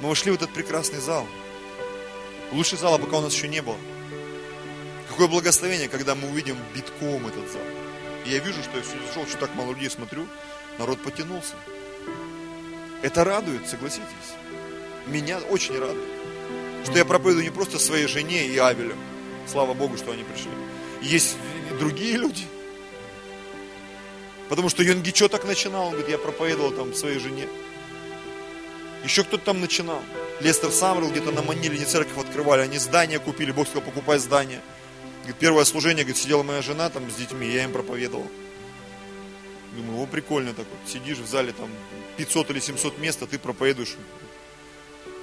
[0.00, 1.26] Мы вошли в этот прекрасный зал.
[2.52, 3.78] Лучший зал, пока у нас еще не было.
[5.08, 7.83] Какое благословение, когда мы увидим битком этот зал.
[8.24, 10.26] И я вижу, что я сегодня зашел, что так мало людей смотрю,
[10.78, 11.54] народ потянулся.
[13.02, 14.04] Это радует, согласитесь.
[15.06, 16.08] Меня очень радует.
[16.84, 18.96] Что я проповедую не просто своей жене и Авелю.
[19.46, 20.50] Слава Богу, что они пришли.
[21.02, 21.36] Есть
[21.78, 22.46] другие люди,
[24.48, 27.48] Потому что Йонгичо так начинал, он говорит, я проповедовал там своей жене.
[29.02, 30.00] Еще кто-то там начинал.
[30.40, 34.60] Лестер Самрел где-то на Маниле не церковь открывали, они здание купили, Бог сказал, покупай здание.
[35.24, 38.26] Говорит, первое служение, говорит, сидела моя жена там с детьми, я им проповедовал.
[39.72, 41.68] Думаю, о, прикольно так вот, сидишь в зале там
[42.16, 43.96] 500 или 700 мест, а ты проповедуешь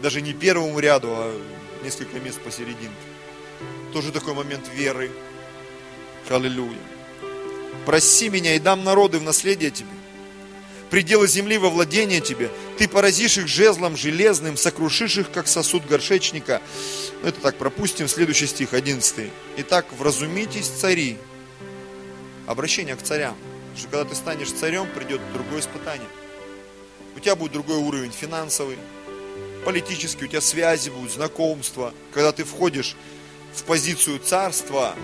[0.02, 1.42] даже не первому ряду, а
[1.84, 2.90] несколько мест посерединке.
[3.94, 5.12] Тоже такой момент веры,
[6.30, 6.78] Аллилуйя.
[7.86, 9.90] Проси меня и дам народы в наследие тебе.
[10.90, 12.50] Пределы земли во владение тебе.
[12.78, 16.62] Ты поразишь их жезлом железным, сокрушишь их, как сосуд горшечника.
[17.22, 18.08] Ну, это так, пропустим.
[18.08, 19.32] Следующий стих, 11.
[19.58, 21.18] Итак, вразумитесь, цари.
[22.48, 23.36] Обращение к царям.
[23.36, 26.08] Потому что когда ты станешь царем, придет другое испытание.
[27.16, 28.78] У тебя будет другой уровень финансовый,
[29.66, 31.94] политический, у тебя связи будут, знакомства.
[32.14, 32.96] Когда ты входишь
[33.54, 34.96] в позицию царства,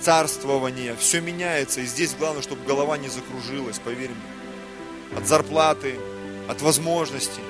[0.00, 1.80] царствования, все меняется.
[1.80, 5.18] И здесь главное, чтобы голова не закружилась, поверь мне.
[5.18, 5.96] От зарплаты,
[6.48, 7.42] от возможностей.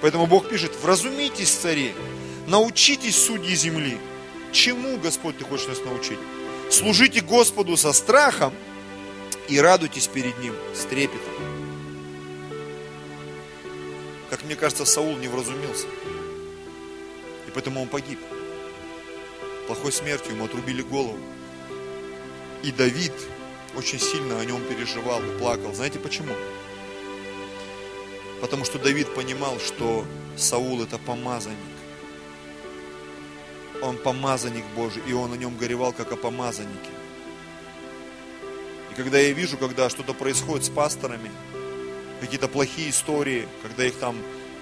[0.00, 1.94] Поэтому Бог пишет, вразумитесь, цари,
[2.46, 3.98] научитесь судьи земли.
[4.52, 6.18] Чему, Господь, ты хочешь нас научить?
[6.70, 8.52] Служите Господу со страхом
[9.48, 11.32] и радуйтесь перед Ним с трепетом.
[14.30, 15.86] Как мне кажется, Саул не вразумился.
[17.46, 18.18] И поэтому он погиб.
[19.66, 21.18] Плохой смертью ему отрубили голову.
[22.62, 23.12] И Давид
[23.76, 25.74] очень сильно о нем переживал и плакал.
[25.74, 26.34] Знаете почему?
[28.40, 30.04] Потому что Давид понимал, что
[30.36, 31.58] Саул это помазанник.
[33.82, 36.90] Он помазанник Божий, и он о нем горевал, как о помазаннике.
[38.90, 41.30] И когда я вижу, когда что-то происходит с пасторами,
[42.20, 44.16] какие-то плохие истории, когда их там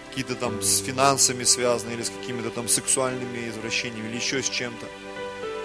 [0.08, 4.86] какие-то там с финансами связаны или с какими-то там сексуальными извращениями или еще с чем-то.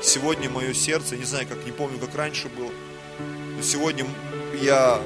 [0.01, 2.71] Сегодня мое сердце, не знаю, как не помню, как раньше было,
[3.57, 4.05] но сегодня
[4.61, 5.01] я,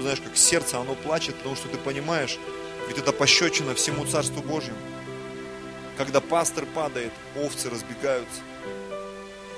[0.00, 2.38] знаешь, как сердце, оно плачет, потому что ты понимаешь,
[2.86, 4.78] ведь это пощечина всему Царству Божьему.
[5.98, 8.40] Когда пастор падает, овцы разбегаются.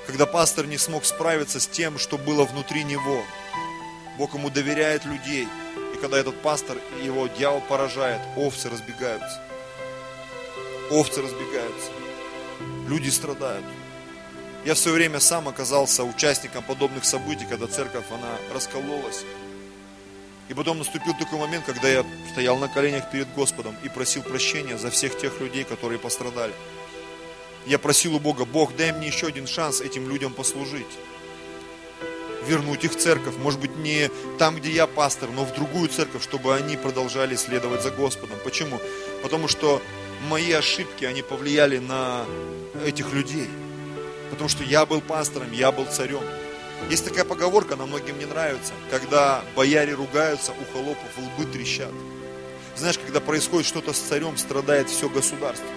[0.07, 3.23] Когда пастор не смог справиться с тем, что было внутри него,
[4.17, 5.47] Бог ему доверяет людей–
[6.01, 9.39] когда этот пастор, его дьявол поражает, овцы разбегаются.
[10.89, 11.91] Овцы разбегаются.
[12.87, 13.63] Люди страдают.
[14.65, 19.23] Я в свое время сам оказался участником подобных событий, когда церковь, она раскололась.
[20.51, 24.77] И потом наступил такой момент, когда я стоял на коленях перед Господом и просил прощения
[24.77, 26.51] за всех тех людей, которые пострадали.
[27.65, 30.91] Я просил у Бога, Бог, дай мне еще один шанс этим людям послужить
[32.45, 33.35] вернуть их в церковь.
[33.37, 37.83] Может быть, не там, где я пастор, но в другую церковь, чтобы они продолжали следовать
[37.83, 38.37] за Господом.
[38.43, 38.81] Почему?
[39.23, 39.81] Потому что
[40.27, 42.25] мои ошибки, они повлияли на
[42.85, 43.47] этих людей.
[44.31, 46.23] Потому что я был пастором, я был царем.
[46.89, 51.91] Есть такая поговорка, она многим не нравится, когда бояре ругаются, у холопов лбы трещат.
[52.75, 55.67] Знаешь, когда происходит что-то с царем, страдает все государство.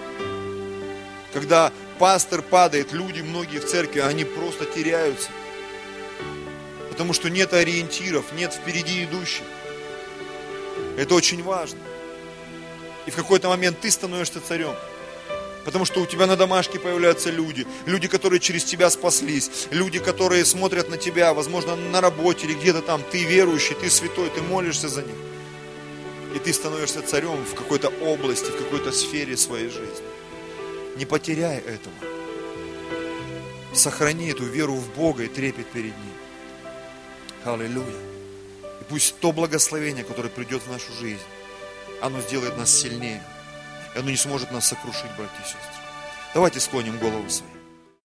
[1.33, 5.29] Когда пастор падает, люди, многие в церкви, они просто теряются–
[6.95, 9.43] Потому что нет ориентиров, нет впереди идущих.
[10.97, 11.79] Это очень важно.
[13.05, 14.73] И в какой-то момент ты становишься царем.
[15.65, 20.45] Потому что у тебя на домашке появляются люди, люди, которые через тебя спаслись, люди, которые
[20.45, 23.01] смотрят на тебя, возможно, на работе или где-то там.
[23.11, 25.15] Ты верующий, ты святой, ты молишься за них.
[26.35, 30.05] И ты становишься царем в какой-то области, в какой-то сфере своей жизни.
[30.97, 31.95] Не потеряй этого.
[33.73, 36.13] Сохрани эту веру в Бога и трепет перед Ним.
[37.43, 37.87] Аллилуйя.
[38.81, 41.25] И пусть то благословение, которое придет в нашу жизнь,
[42.01, 43.23] оно сделает нас сильнее.
[43.95, 45.61] И оно не сможет нас сокрушить, братья и сестры.
[46.33, 47.54] Давайте склоним голову свою.